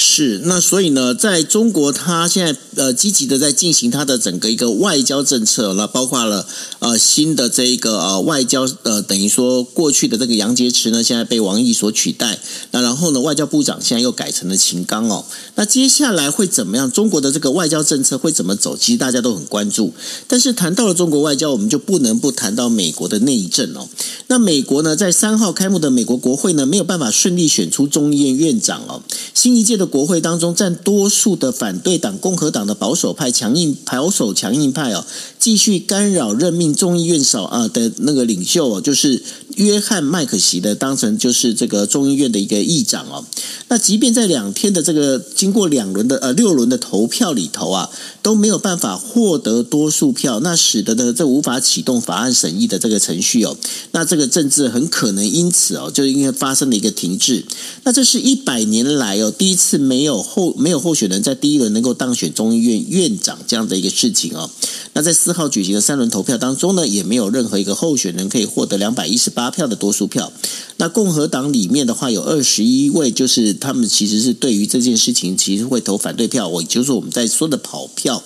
[0.00, 6.46] 是，那所以呢，在中国，他现在呃积极的在进行他的整个一个外交政策，那包括了
[6.78, 12.38] 呃新的这一个呃外交呃等于说过去的这个杨洁篪呢，现在被王毅所取代，
[12.70, 15.24] 那然后呢，外交部长现在又改成了秦刚哦，
[15.56, 16.88] 那接下来会怎么样？
[16.92, 18.76] 中国的这个外交政策会怎么走？
[18.76, 19.92] 其实大家都很关注。
[20.28, 23.88] 但是谈到了中国外交，我们就不能不谈到美国的内政哦。
[24.28, 29.02] 那美国呢，在三号开幕的美国国会呢，没有办法顺利选出众议院院长哦，
[29.34, 29.87] 新一届的。
[29.88, 35.04] 国会当中占多数的反对党共和党的保守派强硬保守强硬派哦，
[35.38, 39.22] 继续干扰任命众议院少啊的那个领袖哦，就是
[39.58, 43.24] 约翰麦可席的当成就是这个众议院的一个议长哦。
[43.68, 47.90] 那即便在两天的这个经过两轮的呃六轮的投票里头啊，
[48.22, 53.56] 都没有办法获得多数票，那使得呢这无法启动法案审议的这个程序哦。
[53.92, 57.44] 那这个政治很可能因此哦，就因为发生了一个停滞。
[57.82, 59.78] 那这是一百年来哦第一次。
[59.88, 64.50] 没有候没有候选人在第一轮能够当选众议院院长这样的一个事情哦。
[64.92, 70.32] 那在四号举行的三轮投票当中呢，也没有任何一个候选人可以获得两百一十八票的多数票。
[70.76, 78.22] 那共和党里面的话有二十一位，就是他们其实是对于这件事情其实会投反对票，我就是我们在说的跑票。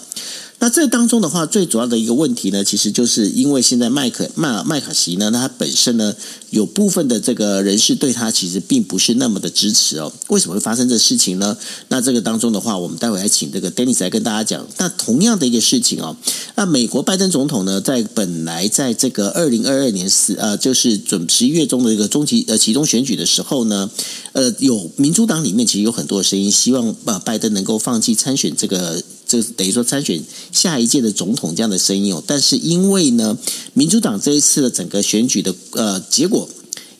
[0.62, 6.14] 那这当中的话，最主要的一个问题呢，其实就是因为现在麦可麦麦卡锡呢，他本身呢
[6.50, 10.12] 有部分的这个人士对他其实并不是那么的支持哦。
[10.28, 11.56] 为什么会发生这事情呢？
[11.88, 14.64] 那这个当中的话，我们待会来请这个 Dennis 来跟大家讲。
[14.78, 16.16] 那同样的一个事情哦，
[16.54, 23.90] 那美国拜登总统呢，在本来在这个二零二二年十呃，就是准十一月中的一个中期呃期中选举的时候呢，
[24.30, 29.02] 呃，有民主党里面其实有很多声音，希望把拜登能够放弃参选这个。
[29.32, 33.38] 就等于说参选下一届的总统这样的声音哦，但是因为呢，
[33.72, 36.48] 民主党这一次的整个选举的呃结果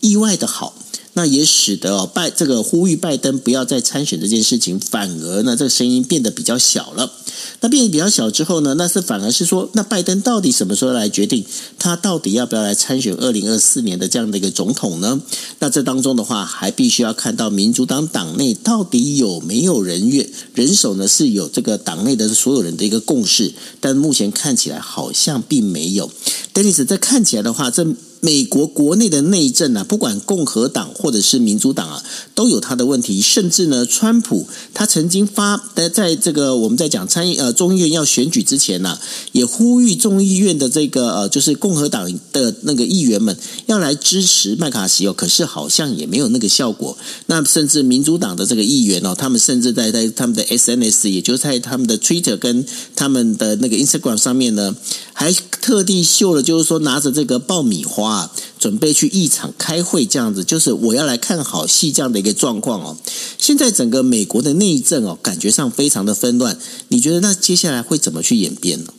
[0.00, 0.74] 意外的好。
[1.14, 7.12] 那也使得哦拜这个呼吁拜登不要再参选这件事情，反而呢这个声音变得比较小了。
[7.60, 11.44] 那变得比较小之后呢，那是反而是说，那拜登到底什么时候来决定
[11.78, 15.20] 他到底要不要来参选二零二四年的这样的一个总统呢？
[15.58, 21.06] 那这当中的话，还必须要看到民主党党内到底有没有人愿人手呢？
[21.06, 26.10] 是有这个党内的所有人的一个共识，但目前看起来好像并没有。
[26.54, 27.86] Dennis 这看起来的话，这。
[28.24, 32.04] 美国国内的内政啊，不管共和党或者是民主党啊，
[32.36, 33.20] 都有他的问题。
[33.20, 38.96] 甚至呢，川普他曾经发在，在这个我们在讲参议呃众议院要选举之前呢、
[39.32, 45.12] 也呼吁众议院的这个呃，就是共和党的那个议员们要来支持麦卡锡哦。
[45.12, 46.96] 可是好像也没有那个效果。
[47.26, 54.76] 那甚至民主党的这个议员哦，他们甚至在在他们的 SNS，也就是在他们的 Twitter 跟他们的那个 Instagram 上面呢，
[55.12, 58.11] 还特地秀了，就是说拿着这个爆米花。
[58.12, 62.98] 啊，准备去一场开会，这样子就是我要来看好戏这样的一个状况哦。
[63.38, 66.58] 现在整个美国的内政哦，感觉上非常的纷乱。
[66.88, 68.92] 你觉得那接下来会怎么去演变呢？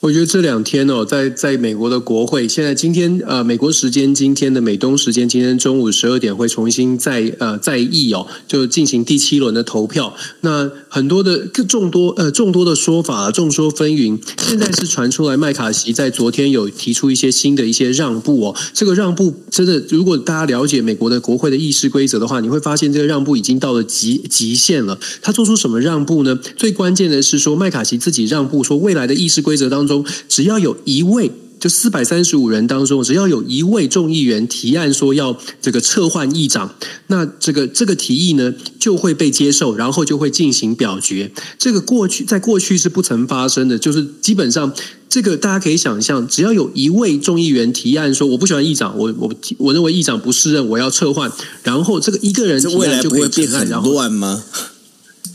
[0.00, 10.16] 我觉得这两天哦，在在美国的国会，现在今天呃，美国时间今天的美东时间今天中午十二点会重新再呃再议哦，就进行第七轮的投票。
[10.40, 18.56] 那很多的众多呃众多的说法众说纷纭，现在是传出来麦卡锡在昨天有提出一些新的一些让步哦。
[18.72, 24.98] 这个让步真的，如果大家了解美国的国会的议事规则的话，你会发现这个让步已经到了极极限了。
[25.20, 26.34] 他做出什么让步呢？
[26.56, 29.89] 最关键的是说麦卡锡自己让步，说未来的议事规则当中。
[29.90, 36.74] 中只要有一位，就四百三十五人当中，只要有一位众议员提案说要这个撤换议长，
[37.08, 41.30] 那这个这个提议呢就会被接受，然后就会进行表决。
[41.58, 44.72] 这个过去在过去是不曾发生的，就是基本上
[45.08, 51.30] 这个大家可以想象，只要有一位众议员提案说我不喜欢议长，我我我认为议长不适任，我要撤换，
[51.62, 54.42] 然后这个一个人提案就会变很乱吗？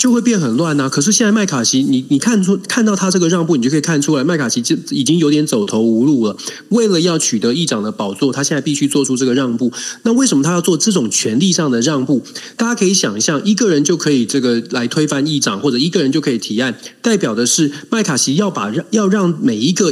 [0.06, 6.38] 就会变很乱呐、可是现在麦卡锡，你你看出看到他这个让步，你就可以看出来，麦卡锡就已经有点走投无路了。
[6.70, 9.72] 为了要取得议长的宝座，他现在必须做出这个让步。
[10.04, 12.22] 那为什么他要做这种权力上的让步？
[12.56, 19.92] 大家可以想象，一个人就可以这个来推翻议长，或者一个人就可以提案，代表的是麦卡锡要把要让每一个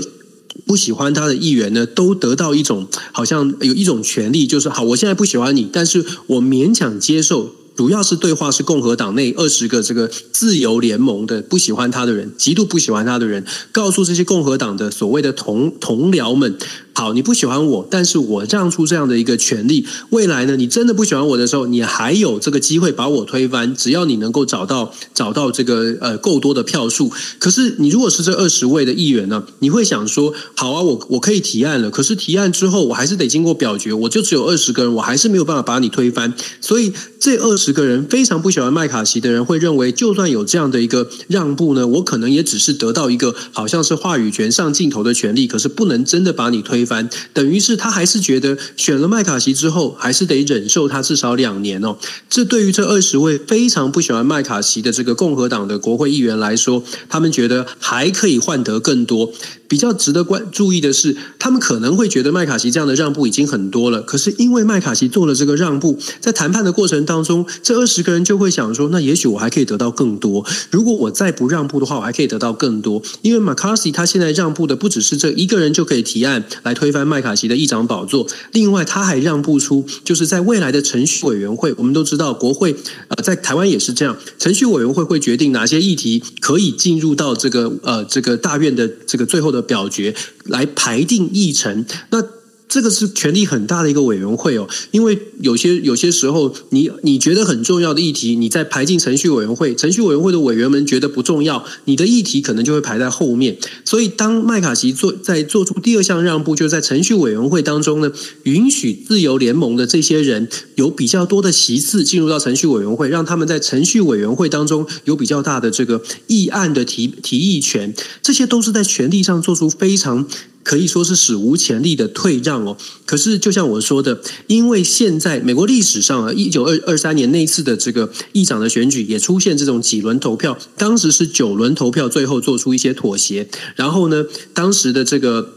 [0.67, 7.55] 不喜欢他的议员呢，都得到一种好像有一种权利，就是好，我现在不喜欢你，但是我勉强接受。
[7.75, 16.57] 主要是对话是共和党内二十个这个自由联盟的不喜欢他的人，极度不喜欢他的人，告诉这些共和党的所谓的同同僚们。
[16.95, 27.11] 好，你不喜欢我，但是我让出这样的一个权利，未来呢，你真的不喜欢我的时候，你还有这个机会把我推翻，只要你能够找到找到这个呃够多的票数。
[27.39, 36.31] 可是你如果是这二十位的议员呢，你会想说，好啊，我我可以提案了，可是提案之后我还是得经过表决，我就只有二十个人，我还是没有办法把你推翻。
[36.61, 46.82] 所以这二十个人非常不喜欢麦卡锡的人会认为，就算有这样的一个让步呢，我可能也只是得到一个好像是话语权上镜头的权利，可是不能真的把你推。
[46.85, 51.97] 翻等于是他还是觉得选了麦卡锡之后，还是得忍受他至少两年哦。
[52.29, 59.31] 这对于这二十位非常不喜欢麦卡锡的这个共和党的国会议员来说，他们觉得还可以换得更多。
[59.65, 64.03] 比较值得关注意的是，他们可能会觉得麦卡锡这样的让步已经很多了。
[64.03, 70.45] 可是因为麦卡锡做了这个让步，在谈判的过程当中，这二十个人就会想说：那也许我还可以得到更多。
[70.69, 73.01] 如果我再不让步的话，我还可以得到更多。
[73.23, 82.75] 因为麦卡锡他现在让步的不只是这一个人就可以提案来推翻麦卡锡的议长宝座，另外他还让步出，就是在未来的程序委员会，我们都知道国会
[83.07, 89.63] 呃在台湾也是这样，程序委员会会决定哪些议题可以进入到这个呃这个大院的这个最后的。
[89.63, 92.21] 表决来排定议程，那
[92.67, 94.67] 这个是权力很大的一个委员会哦。
[94.91, 103.57] 因为有些有些时候，你你觉得很重要的议题，你在排进程序委员会，程序委员会的委员们觉得不重要，你的议题可能就会排在后面。
[103.85, 108.11] 所以，当麦卡锡做在做出第二项让步，就是在程序委员会当中呢，
[108.43, 120.27] 允许自由联盟的这些人有比较多的席次进入到程序委员会，让他们在程序委员会当中有比较大的这个议案的提提议权，这些都是在权力上做出非常。
[120.63, 122.77] 可以说是史无前例的退让哦。
[123.05, 133.47] 可是，就像我说的，因为现在美国历史上啊，一九二二三年那一次的这个议长的选举也出现这种几轮投票，当时是九轮投票，最后做出一些妥协。
[133.75, 135.49] 然后呢，当时的这个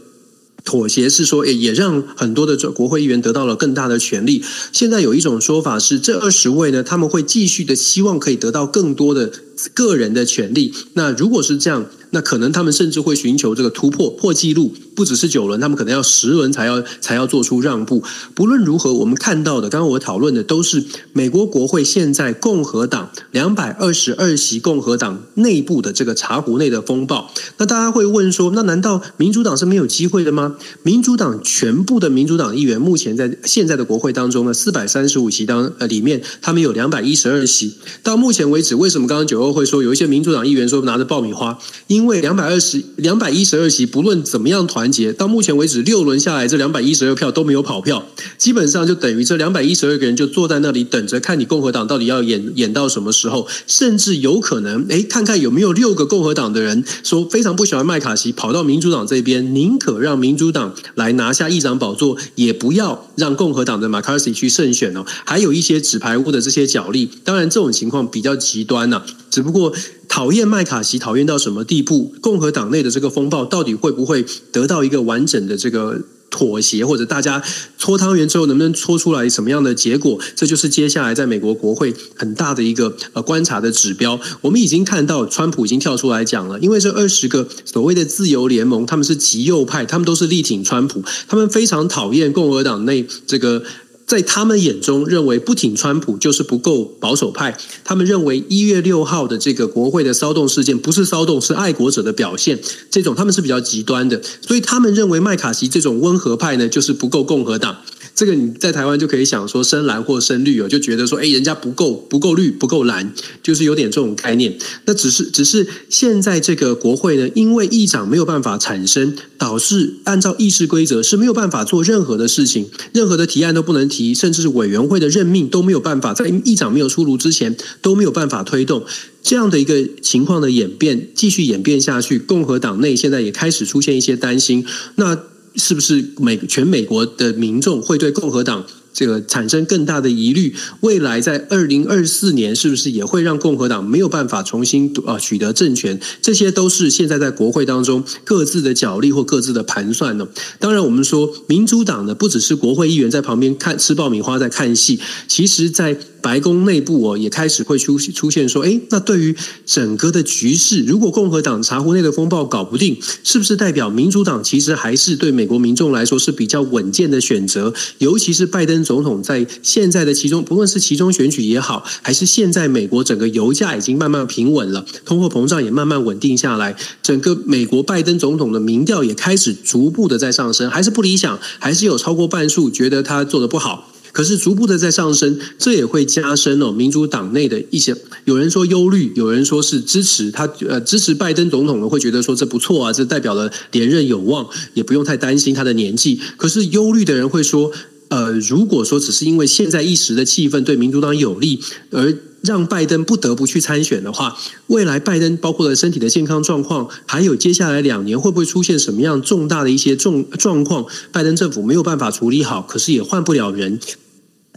[0.63, 4.43] 妥协是说，也让很多的国会议员得到了更大的权利。
[4.73, 9.31] 现在有一种说法是，这二十位呢，他们会继续的希望可以得到更多的
[9.73, 10.73] 个人的权利。
[10.93, 11.85] 那如果是这样。
[12.11, 18.01] 那可能他们甚至会寻求这个突破破纪录，不只是九轮，他们可能要十轮才要才要做出让步。
[18.33, 27.29] 不论如何，我们看到的，刚刚我讨论的都是美国国会现在共和党两百二十二席共和党内部的这个茶壶内的风暴。
[27.57, 30.55] 那大家会问说，那难道民主党是没有机会的吗？
[30.83, 37.75] 民主党全部的民主党议员目前在现在的国会当中呢，四百三十五席当呃里面，他们有两百一十二席。
[38.01, 41.57] 到目前为止，为什么刚刚九都会说，有一些民主党议员说拿着爆米花，
[41.87, 48.05] 因为两百二十两百一十二席，不论怎么样团结，到目前为止六轮下来，这两百一十二票都没有跑票，
[48.37, 65.05] 基本上就等于这两百一十二个人就坐在那里等着看你共和党到底要演演到什么时候，甚至有可能哎，看看有没有六个共和党的人说非常不喜欢麦卡锡，跑到民主党这边，宁可让民主党来拿下议长宝座，也不要让共和党的麦卡锡去胜选哦。
[65.25, 69.03] 还有一些纸牌屋的这些角力，当然这种情况比较极端呢、
[69.37, 69.71] 只不过
[70.07, 76.01] 讨厌麦卡锡讨厌到什么地步，共和党内的这个风暴到底会不会得到一个完整的这个
[76.31, 77.43] 妥协，或者大家
[77.77, 80.19] 搓汤圆之后能不能搓出来什么样的结果？
[80.35, 84.19] 这就是接下来在美国国会很大的一个呃观察的指标。
[84.41, 93.61] 我们已经看到，川普已经跳出来讲了，因为这二十个所谓的自由联盟，他们是极右派，他们都是力挺川普，他们非常讨厌共和党内这个。
[94.07, 97.57] 在他们眼中，认为不挺川普就是不够保守派。
[97.83, 102.57] 他们认为一月六号的这个国会的骚动事件不是骚动，是爱国者的表现。
[102.89, 107.75] 这种他们是比较极端的，所以他们认为麦卡锡这种温和派呢，就是不够共和党。
[108.17, 113.13] 这个你在台湾就可以想说深蓝或深绿哦，就觉得说，哎，人家不够不够绿不够蓝，
[113.43, 114.57] 就是有点这种概念。
[114.85, 128.83] 那只是只是现在这个国会呢，因为议长没有办法产生，导致按照议事规则是没有办法做任何的事情，任何的提案都不能提，甚至是委员会的任命都没有办法，在议长没有出炉之前都没有办法推动
[129.21, 134.65] 这样的一个情况的演变，继续演变下去，共和党内现在也开始出现一些担心。
[134.95, 135.19] 那。
[135.57, 140.55] 是不是美全美国的民众会对共和党这个产生更大的疑虑？
[140.81, 145.99] 未来在二零二四年，是不是也会让共和党没有办法重新啊取得政权？
[146.21, 150.27] 这些都是现在在国会当中各自的角力或各自的盘算呢。
[150.59, 155.97] 当然，我们说民主党呢，不只是国会议员在旁边看吃爆米花在看戏，其实在。
[156.21, 167.73] 白宫内部哦，也开始会出出现说，诶，那对于整个的局势，如果共和党茶壶内的风暴搞不定，是不是代表民主党其实还是对美国民众来说是比较稳健的选择？
[167.99, 183.93] 尤其是拜登总统在现在的其中，不论是其中选举也好，还是现在美国整个油价已经慢慢平稳了，通货膨胀也慢慢稳定下来，整个美国拜登总统的民调也开始逐步的在上升，还是不理想，还是有超过半数觉得他做得不好。
[184.17, 187.95] 可是逐步的在上升，这也会加深哦，民主党内的一些
[188.25, 196.19] 有人说忧虑，有人说是支持他，呃，支持拜登总统的会觉得说这不错啊，这代表了连任有望，也不用太担心他的年纪。
[196.35, 197.71] 可是忧虑的人会说，
[198.07, 201.59] 呃，如果说只是因为现在一时的气氛对民主党有利
[201.91, 202.17] 而。
[202.43, 204.37] 让拜登不得不去参选的话，
[204.67, 213.79] 未来拜登包括了身体的健康状况，还有接下来两年会不会出现什么样重大的一些状状况，拜登政府没有办法处理好，可是也换不了人。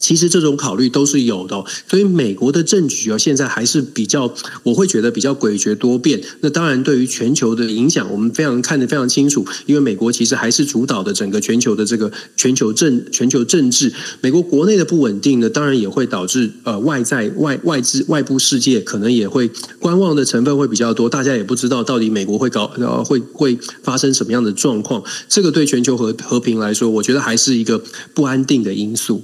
[0.01, 4.34] 其实这种考虑都是有的，所以美国的政局啊，现在还是比较，
[4.64, 6.20] 我会觉得比较诡谲多变。
[6.40, 13.92] 那当然，对于全球的影响，我们非常看得非常清楚，因为美国其实还是主导的整个全球的这个全球政全球政治。
[14.22, 21.11] 美国国内的不稳定呢，当然也会导致呃外在外外资外部世界可能也会观望的成分会比较多。
[21.11, 25.03] 大家也不知道到底美国会搞呃会会发生什么样的状况。
[25.28, 27.82] 这个对全球和和平来说，我觉得还是一个
[28.14, 29.22] 不安定的因素。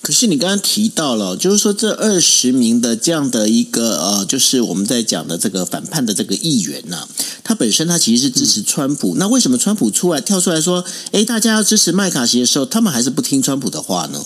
[0.00, 7.08] 可是你刚刚提到了，就是说这二十名的这样的一个呃，就是我们在讲的这个反叛的这个议员呢、
[7.42, 9.16] 他本身他其实是支持川普。
[9.18, 14.24] 那为什么川普出来跳出来说，哎，大家要支持麦卡锡的时候，他们还是不听川普的话呢？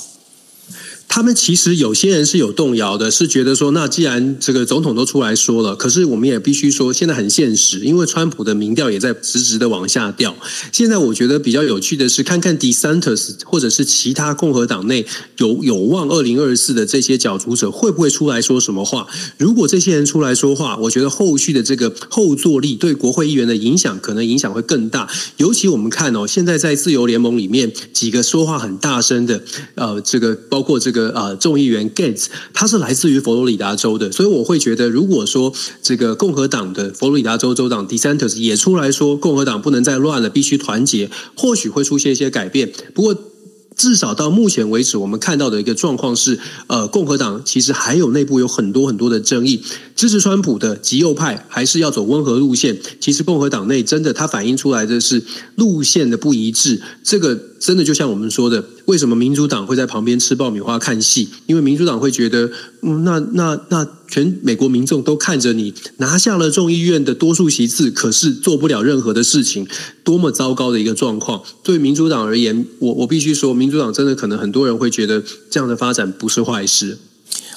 [1.13, 10.37] 他们其实有些人是有动摇的，是觉得说，那既然这个总统都出来说了，可是我们也必须说，现在很现实，因为川普的民调也在直直的往下掉。
[10.71, 15.05] 现在我觉得比较有趣的是，看看 DeSantis 或者是其他共和党内
[15.39, 19.09] 有有望二零二四的这些角逐者会不会出来说什么话？
[19.37, 25.11] 如果这些人出来说话，我觉得后续的这个后坐力对国会议员的影响可能影响会更大。
[25.39, 29.43] 尤其我们看哦，现在在自由联盟里面几个说话很大声的，
[29.75, 31.00] 呃，这个包括这个。
[31.09, 42.73] 呃，众议员 Gaetz 他是来自于佛罗里达州的，所以我会觉得，如果说这个共和党的佛罗里达州州长 DeSantis 也出来说，共和党不能再乱了，必须团结，或许会出现一些改变。
[42.95, 43.17] 不过，
[43.77, 49.63] 至少到目前为止，我们看到的一个状况是，呃，共和党其实还有内部有很多很多的争议，
[49.97, 52.79] 支持川普的极右派还是要走温和路线。
[53.01, 55.23] 其实共和党内真的，它反映出来的是
[55.55, 56.83] 路线的不一致。
[57.03, 61.29] 这个真的就像我们说的，为什么民主党会在旁边吃爆米花看戏？
[61.47, 62.51] 因为民主党会觉得，
[62.83, 63.87] 嗯，那那那。
[64.11, 69.65] 全美国民众都看着你拿下了众议院的多数席次，可是做不了任何的事情，
[70.03, 71.41] 多么糟糕的一个状况！
[71.63, 76.99] 对民主党而言，我我必须说，民主党真的可能很多人会觉得这样的发展不是坏事。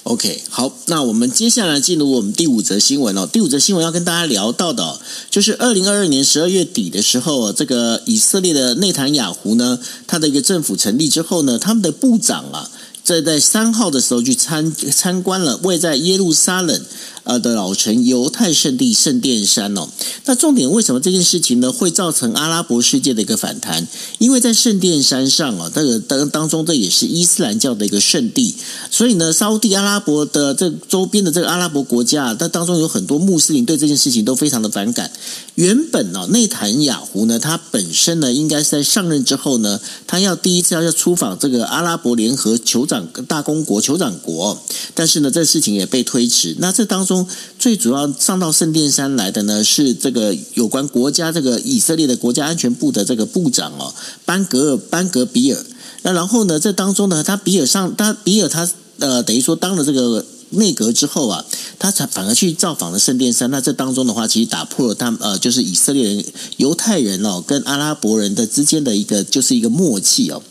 [0.04, 3.26] OK，好，那我们接下来进入我们第五则新闻哦。
[3.26, 5.00] 第五则新闻要跟大家聊到的，
[5.30, 12.70] 就是二零二二年十二月底的时候，这个以色列的内塔尼亚胡呢，他的一个政府成立之后呢，他们的部长啊，
[13.04, 16.82] 在在三号的时候去参参观了位在耶路撒冷。
[17.26, 19.88] 呃的老城犹太圣地圣殿山哦，
[20.26, 23.88] 那重点为什么这件事情呢会造成阿拉伯世界的一个反弹？
[24.18, 28.54] 因为在圣殿山上哦，这个当当中这也是伊斯兰教的一个圣地，
[28.92, 35.10] 所以呢，沙乌地阿拉伯的这周边的这个阿拉伯国家，它当中有很多穆斯林对这件事情都非常的反感。
[35.56, 44.60] 原本哦，内塔尼亚胡呢，他本身呢应该是在上任之后呢，他要第一次要要出访这个阿拉伯联合酋长大公国酋长国，
[44.94, 46.56] 但是呢，这事情也被推迟。
[46.60, 47.28] 那这当中。
[47.60, 53.94] 最主要上到圣殿山来的呢，是这个有关国家这个以色列的国家安全部的这个部长哦，
[54.26, 55.66] 班格尔班格比尔。
[56.02, 61.46] 那然后呢，这当中呢，他比尔上他比尔他呃，等于说当了这个内阁之后啊，
[61.84, 63.52] 他才反而去造访了圣殿山。
[63.52, 66.24] 那这当中的话，其实打破了他们呃，就是以色列人
[66.56, 70.42] 犹太人哦跟阿拉伯人的之间的一个就是一个默契哦。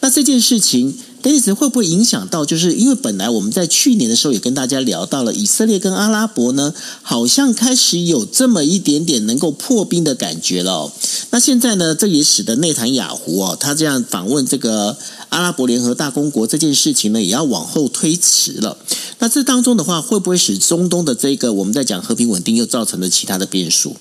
[0.00, 0.94] 那这件事情。
[1.22, 2.44] 但是会不会影响到？
[2.44, 10.92] 就是因为本来我们在去年的时候也跟大家聊到了，以色列跟阿拉伯呢，好像开始有这么一点点能够破冰的感觉了。
[11.30, 14.96] 那现在呢，这也使得内塔尼亚胡哦，他这样访问这个
[15.28, 18.76] 阿拉伯联合大公国这件事情呢，也要往后推迟了。
[19.20, 23.96] 那这当中的话，会不会使中东的这个我们在讲和平稳定，又造成了其他的变数？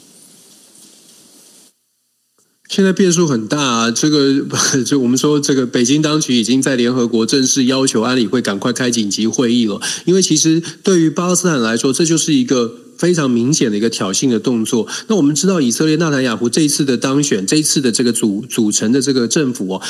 [2.71, 4.41] 现在变数很大啊，这个
[4.87, 9.77] 就我们说，这个北京当局已经在联合国正式要求安理会赶快开紧急会议了。
[10.05, 14.87] 因为其实对于巴勒斯坦来说，这就是一个非常明显的一个挑衅的动作。
[15.07, 19.81] 那我们知道，以色列纳坦雅胡这一次的当选，这一次的这个组组成的这个政府哦，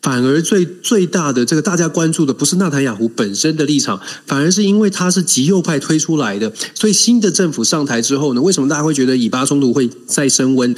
[0.00, 6.52] 反而最最大的这个大家关注的不是纳坦雅胡本身的立场，反而是因为他是极右派推出来的。
[6.72, 10.72] 所以新的政府上台之后呢，为什么大家会觉得以巴冲突会再升温？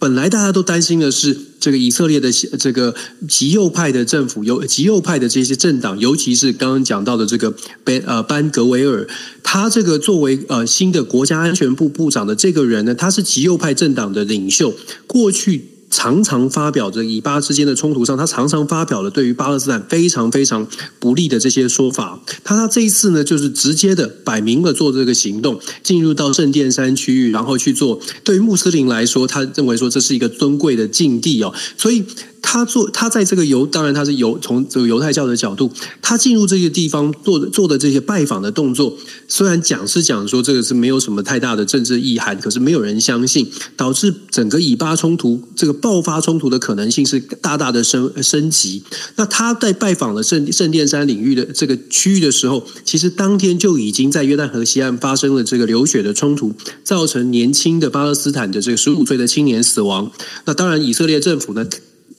[0.00, 2.94] 本来大家都担心的是，这个以色列的这个
[3.28, 9.06] 极右派的政府，尤极右派的这些政党，尤其是刚刚讲到的这个班呃班格维尔，
[9.42, 14.74] 他这个作为呃新的国家安全部部长的这个人呢，他是极右派政党的领袖，
[15.06, 15.69] 过去。
[15.90, 20.66] 常常发表着以巴之间的冲突上，他常常发表了对于巴勒斯坦非常非常
[20.98, 22.20] 不利的这些说法。
[22.44, 28.00] 他他这一次呢，就是直接的摆明了做这个行动，进入到圣殿山区域，然后去做。
[28.22, 32.04] 对于穆斯林来说，他认为说这是一个尊贵的境地哦，所以。
[32.52, 35.70] 他做他在这个犹，当然他是犹从这个犹太教的角度，
[36.02, 38.96] 他进入这些地方做的做的这些拜访的动作，
[39.28, 48.82] 虽然讲是讲说这个是没有什么太大的政治意涵，可是没有人相信，导致整个以巴冲突这个爆发冲突的可能性是大大的升升级。
[49.14, 60.10] 那他在拜访了圣圣殿山领域的这个区域的时候，其实当天就已经在约旦河西岸发生了这个流血的冲突，造成年轻的巴勒斯坦的这个十五岁的青年死亡。
[60.46, 61.64] 那当然，以色列政府呢？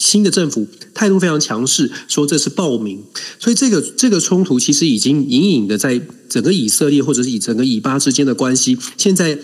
[0.01, 3.03] 新的政府态度非常强势，说这是暴民，
[3.39, 9.37] 所以这个这个冲突其实已经隐隐的在整个以色列或者是以整个以巴之间的关系，现在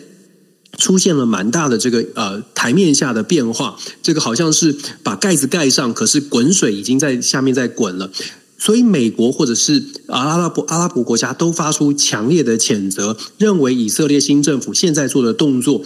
[0.80, 3.78] 出现了蛮大的这个呃台面下的变化。
[4.02, 8.12] 这个好像是把盖子盖上，可是滚水已经在下面在滚了。
[8.60, 15.84] 所以美国或者是阿拉伯阿拉伯国家都发出强烈的谴责，认为以色列新政府现在做的动作。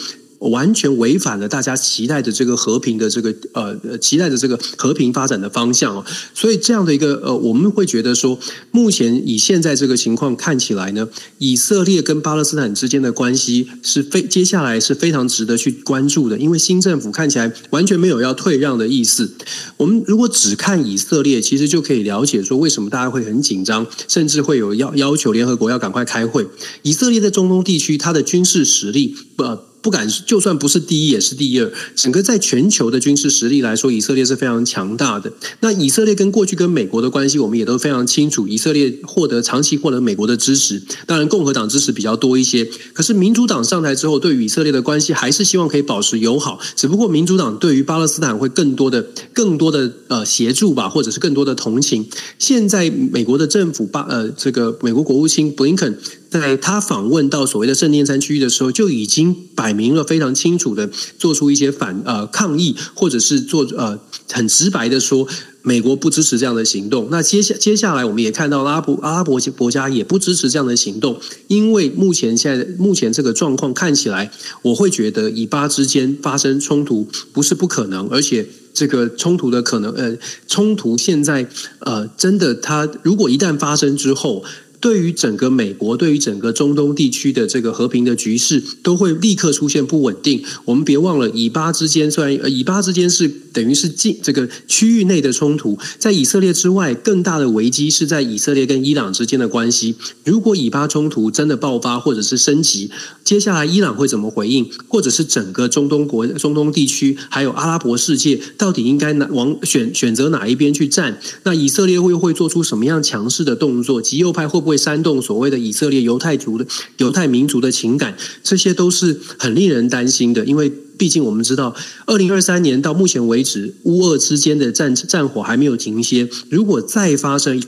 [0.49, 8.37] 完全违反了大家期待的这个和平的这个呃期待的这个和平发展的方向哦，所以这样的一个呃，我们会觉得说，
[8.71, 19.31] 目前以现在这个情况看起来呢，以色列跟巴勒斯坦之间的关系是非接下来是非常值得去关注的，因为新政府看起来完全没有要退让的意思。
[19.77, 26.47] 我们如果只看以色列，其实就可以了解说为什么大家会很紧张，甚至会有要要求联合国要赶快开会。
[26.81, 29.15] 以色列在中东地区，它的军事实力。
[29.37, 31.71] 呃不敢，就算不是第一，也是第二。
[31.95, 35.33] 整个在全球的军事实力来说，以色列是非常强大的。
[35.61, 38.47] 那以色列跟过去跟美国的关系，我们也都非常清楚。
[38.47, 42.63] 以色列获得长期获得美国的支持，当然共和党支持比较多一些。
[42.93, 46.59] 可是民主党上台之后，对于以色列的关系还是希望可以保持友好。
[46.75, 49.01] 只不过民主党对于巴勒斯坦会更多的、
[49.33, 52.07] 更多的呃协助吧，或者是更多的同情。
[52.37, 55.97] 现在美国的政府巴呃这个美国国务卿布林肯。
[56.31, 63.99] 在他访问到所谓的圣殿山区域的时候，就已经摆明了非常清楚的做出一些反呃抗议，或者是做呃
[64.31, 65.27] 很直白的说，
[65.61, 67.09] 美国不支持这样的行动。
[67.11, 80.17] 那接下接下来，我们也看到阿拉伯阿拉伯国家也不支持这样的行动，因为目前现在目前这个状况看起来，我会觉得以巴之间发生冲突不是不可能，而且这个冲突的可能呃
[80.47, 81.45] 冲突现在
[81.79, 84.45] 呃真的它如果一旦发生之后。
[84.81, 90.43] 对于整个美国，对于整个中东地区的这个和平的局势，都会立刻出现不稳定。
[90.65, 99.95] 我们别忘了，以巴之间虽然呃以巴之间是等于是近这个区域内的冲突，在以色列之外，更大的危机是在以色列跟伊朗之间的关系。
[100.25, 102.89] 如果以巴冲突真的爆发或者是升级，
[103.23, 104.67] 接下来伊朗会怎么回应？
[104.87, 111.19] 或者是整个中东国、中东地区，还有阿拉伯世界，到底应该哪往选选择哪一边去站？
[111.43, 114.01] 那以色列会会做出什么样强势的动作？
[114.01, 116.65] 极右派会不会会煽动所谓的以色列犹太族的
[116.97, 118.15] 犹太民族的情感？
[118.41, 126.29] 这些都是很令人担心的，因为毕竟我们知道，二零二三年到目前为止，乌俄之间的战战火还没有停歇。
[126.49, 127.61] 如果再发生，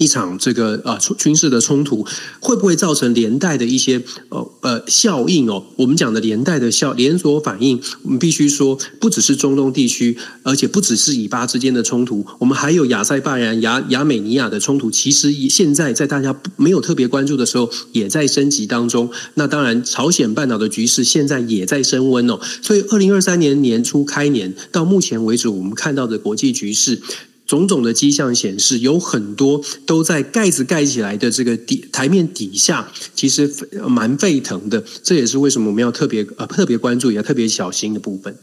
[0.00, 2.06] 一场这个啊军事的冲突
[2.40, 5.62] 会不会造成连带的一些呃呃效应哦？
[5.76, 14.90] 我们讲的连带的效连锁反应，我们必须说不只是中东地区，而且不只是以巴之间的冲突，我们还有亚塞拜然、亚亚美尼亚的冲突。
[14.90, 19.10] 其实现在在大家没有特别关注的时候，也在升级当中。
[19.34, 22.40] 那当然，朝鲜半岛的局势现在也在升温哦。
[22.62, 27.02] 所以，二零二三年年初开年到目前为止，我们看到的国际局势。
[27.50, 33.52] 种种的迹象显示，有很多都在盖子盖起来的这个底台面底下，其实
[33.88, 34.84] 蛮沸腾的。
[35.02, 38.36] 这也是为什么我们要特别呃特别关注，也要特别小心的部分。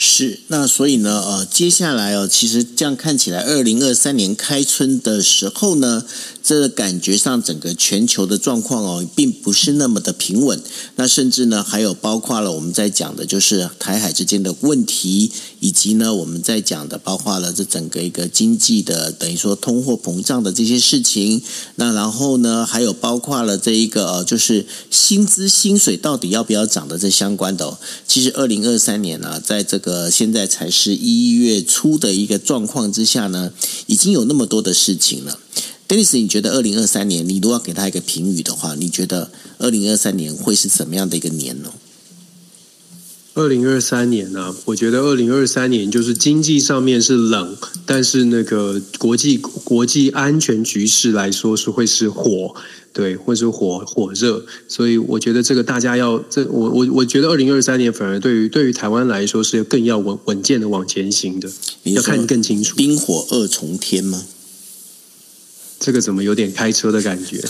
[0.00, 6.04] 是，那所以呢，呃，接下来哦，其实这样看起来，二零二三年开春的时候呢，
[6.40, 10.62] 这感觉上整个全球的状况哦，并不是那么的平稳。
[10.94, 21.42] 那甚至呢，还有包括了我们在讲的，就是台海之间的问题，以及呢，我们在讲的，包括了这整个一个经济的，等于说通货膨胀的这些事情。
[21.74, 27.78] 那然后呢，还有包括了这一个，呃，就是薪资薪水到底要不要涨的这相关的哦。
[28.06, 33.52] 其实二零二三年呢，在这个呃，现在才是一月初的一个状况之下呢，
[33.86, 35.38] 已经有那么多的事情了。
[35.88, 41.72] Dennis，你觉得二零二三年，你如果要给他一个评语的话，你觉得二零二三年会是怎么样的一个年呢？
[43.38, 52.54] 二零二三年呢、啊，我觉得二零二三年就是经济上面是冷，但是那个国际国际安全局势来说是会是火。
[52.90, 61.48] 对，或是火火热，所以我觉得这个大家要这我我我觉得二零二三年反而对于对于台湾来说是更要稳稳健的往前行的，
[61.84, 62.74] 要看更清楚。
[62.74, 64.24] 冰火二重天吗？
[65.80, 67.40] 这个怎么有点开车的感觉？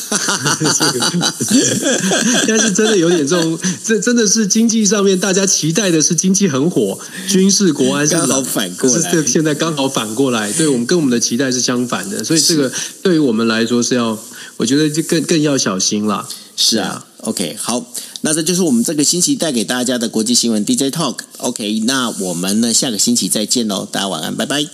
[2.46, 6.98] 但是真的有点这种，这真的是经济上面大家期待的是经济很火，
[7.28, 12.72] 军事国安是刚好反过来，这现在刚好反过来，对我们跟我们的期待是相反的，所以这个
[13.02, 14.18] 对于我们来说是要。
[14.58, 16.28] 我觉得就更更要小心了。
[16.56, 21.20] 是啊，OK，好，那这就是我们这个星期带给大家的国际新闻 DJ Talk。
[21.36, 24.66] OK，那我们呢下个星期再见喽，大家晚安，拜拜，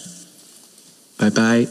[1.19, 1.69] 拜拜。